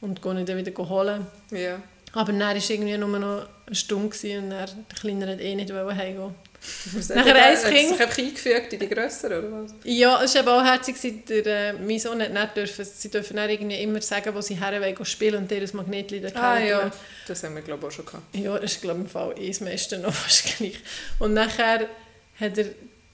[0.00, 1.24] und gehe ihn dann wieder holen.
[1.52, 1.80] Ja.
[2.12, 5.72] Aber dann war irgendwie nur noch eine Stunde und dann, der Kleine hat eh nicht
[5.72, 6.34] heimgehen
[7.14, 7.88] Nachher hat er- ein hat er Kind.
[7.90, 9.74] sich einfach eingefügt in die Grösseren, oder was?
[9.84, 13.36] Ja, es war eben auch herzig, der, äh, mein Sohn hat nicht dürfen, sie dürfen
[13.36, 16.28] dann irgendwie immer sagen, wo sie her wollen gehen spielen und dir ein Magnetli da
[16.34, 16.90] Ah ja,
[17.26, 18.34] das haben wir glaube ich auch schon gehabt.
[18.36, 20.78] Ja, das ist glaube ich im Fall eh das meiste noch fast gleich.
[21.18, 21.88] Und nachher
[22.40, 22.64] hat er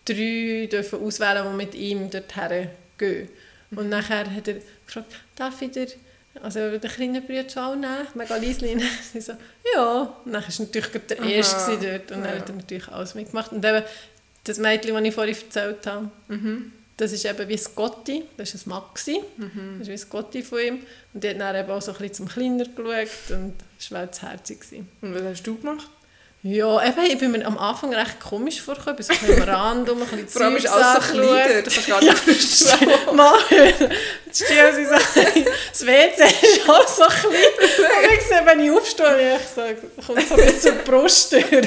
[0.05, 3.29] drei dürfen auswählen, die mit ihm dorthin gehen.
[3.73, 5.87] Und nachher hat er gefragt, darf ich dir,
[6.43, 8.67] also der kleine Bruder auch nehmen, mega leise.
[9.13, 9.33] Sie so,
[9.75, 10.03] ja.
[10.25, 11.29] Und dann war natürlich der Aha.
[11.29, 12.41] Erste dort und dann Ja.
[12.41, 13.53] hat er natürlich alles mitgemacht.
[13.53, 13.83] Und eben
[14.45, 16.73] das Mädchen, das ich vorhin erzählt habe, Mhm.
[16.97, 19.77] das ist eben wie Scotty, das war ein Maxi, Mhm.
[19.79, 20.79] das ist wie Scotty von ihm.
[21.13, 24.09] Und die hat dann eben auch so ein bisschen zum Kleiner geschaut und das war
[24.31, 24.61] herzig.
[25.01, 25.89] Und was hast du gemacht?
[26.43, 30.01] Ja, eben, ich bin mir am Anfang recht komisch vorgekommen, bis ich am Rand um
[30.01, 33.13] ein bisschen Vor allem ist alles so klein du kannst gar nicht.
[33.13, 33.35] Mann,
[34.25, 34.95] jetzt stehen sie so,
[35.71, 37.35] das WC ist auch so klein.
[37.61, 39.61] Und ich sehe, wenn ich aufstehe, ich so,
[40.07, 41.43] kommt so bis zur Brusttür.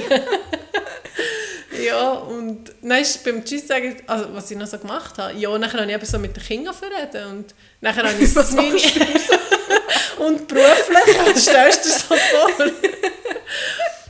[1.85, 5.55] ja, und dann ist beim Tschüss sagen, also was ich noch so gemacht habe, ja,
[5.55, 8.49] nachher habe ich eben so mit den Kindern verreden und nachher habe ich das
[10.17, 12.71] und beruflich, das stellst du dir so vor.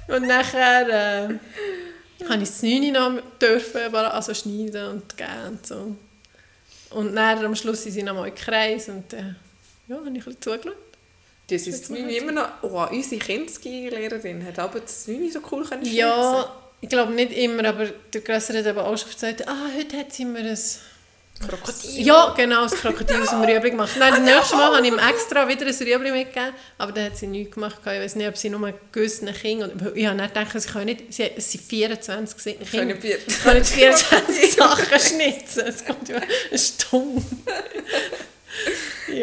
[0.08, 5.66] Und nachher äh, habe ich das 9 noch dürfen, aber also schneiden und geben und
[5.66, 5.96] so.
[6.92, 9.34] Und dann am Schluss sind sie noch mal im Kreis und äh,
[9.88, 10.78] ja, habe ich ein bisschen zugeschaut.
[11.48, 12.50] Das ist Mimi immer noch...
[12.62, 16.50] Oh, unsere Kinski-Lehrerin hat aber das Mimi so cool können Ja,
[16.80, 20.14] ich glaube nicht immer, aber der Grössere hat eben auch schon gesagt, ah, heute hat
[20.14, 20.60] sie mir ein...
[21.48, 22.06] Krokodil.
[22.06, 23.92] Ja, genau, das Krokodil aus dem Rüebli gemacht.
[23.98, 27.18] Nein, das nächste Mal habe ich ihm extra wieder ein Rüebli mitgegeben, aber dann hat
[27.18, 27.80] sie nichts gemacht.
[27.80, 29.72] Ich weiß nicht, ob sie nur gewissen Kindern...
[29.72, 31.14] Und ich habe nicht gedacht, sie können nicht...
[31.14, 32.96] Sie, es sind 24 Ich Kinder.
[33.04, 35.64] Ich kann nicht 24 Sachen schnitzen.
[35.68, 37.24] Es kommt ja eine Stunde.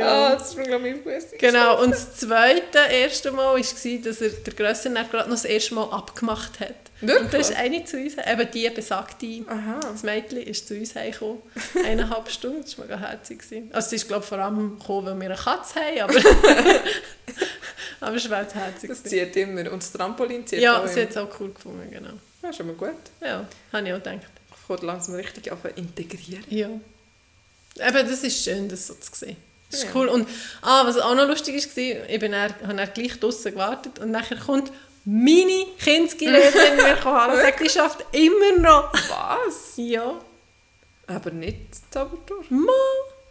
[0.02, 1.38] Ah, das ist mir, glaube ich, bewusst.
[1.38, 5.44] Genau, und das zweite erste Mal war, dass er der Grösser dann gerade noch das
[5.44, 6.89] erste Mal abgemacht hat.
[7.00, 7.40] Und da Wirklich?
[7.40, 9.80] ist eine zu uns, eben die besagte, Aha.
[9.80, 11.38] das Mädchen ist zu uns heimgekommen.
[11.84, 13.42] Eineinhalb Stunden, das war mega herzig.
[13.72, 16.14] Also sie ist glaube ich vor allem gekommen, weil wir eine Katze haben, aber,
[18.00, 18.90] aber es war herzig.
[18.90, 19.70] Das zieht immer.
[19.72, 22.12] Und das Trampolin zieht Ja, sie hat es auch cool gefunden, genau.
[22.42, 22.90] Ja, schon mal gut.
[23.20, 24.20] Ja, habe ich auch gedacht.
[24.62, 26.44] Ich wollte langsam richtig auf integrieren.
[26.48, 26.68] Ja.
[26.68, 29.36] Eben, das ist schön, das so zu sehen.
[29.70, 29.90] Das ist Ja.
[29.94, 30.08] cool.
[30.08, 30.28] Und
[30.62, 34.10] ah, was auch noch lustig war, ich bin dann, habe dann gleich draußen gewartet und
[34.10, 34.72] nachher kommt
[35.04, 38.92] meine Kinski-Lehrerin mir und sagt, die schafft immer noch.
[38.92, 39.74] Was?
[39.76, 40.20] Ja.
[41.06, 41.56] Aber nicht
[41.90, 42.44] Zaubertor.
[42.50, 42.72] Ma.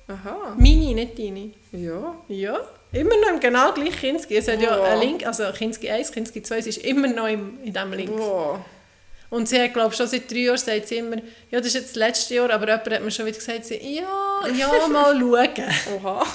[0.08, 0.56] Aha.
[0.58, 1.52] Meine, nicht deine.
[1.72, 2.16] Ja.
[2.28, 2.60] Ja.
[2.92, 4.38] Immer noch im genau gleichen Kinski.
[4.38, 7.60] Es hat ja einen Link, also Kinski 1, Kinski 2, es ist immer noch im,
[7.64, 8.18] in diesem Link.
[8.18, 8.60] Wow.
[9.30, 11.18] Und sie hat, glaube ich, schon seit drei Jahren sagt sie immer,
[11.52, 13.76] ja, das ist jetzt das letzte Jahr, aber jemand hat mir schon wieder gesagt, sie,
[13.76, 16.04] ja, ja, mal schauen.
[16.04, 16.26] Oha.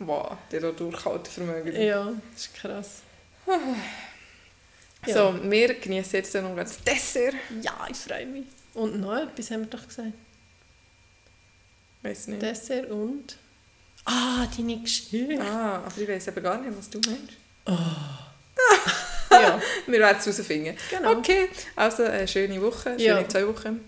[0.00, 1.80] Wow, der hat Durchhaltevermögen.
[1.80, 3.02] ja, das ist krass.
[5.06, 5.14] Ja.
[5.14, 7.34] So, wir genießen jetzt noch das Dessert.
[7.62, 8.44] Ja, ich freue mich.
[8.74, 10.12] Und noch etwas haben wir doch gesagt.
[12.02, 12.42] Weiß nicht.
[12.42, 13.36] Dessert und...
[14.04, 15.38] Ah, deine Geschichte.
[15.40, 17.32] Ah, aber ich weiß aber gar nicht, was du meinst.
[19.32, 20.76] Ja, Wir werden es herausfinden.
[20.90, 21.12] genau.
[21.12, 23.28] Okay, also eine schöne Woche, schöne Ja.
[23.28, 23.80] zwei Wochen.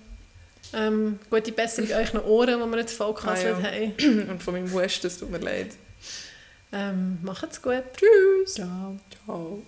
[0.72, 3.88] Ähm, gute Besserung euch noch Ohren, die wir jetzt voll gekasselt Ah, ja.
[3.90, 4.28] haben.
[4.30, 5.72] Und von meinem Husten, es tut mir leid.
[6.72, 7.82] Ähm, macht's gut.
[7.96, 8.54] Tschüss.
[8.54, 8.96] Ciao.
[9.26, 9.62] Ciao.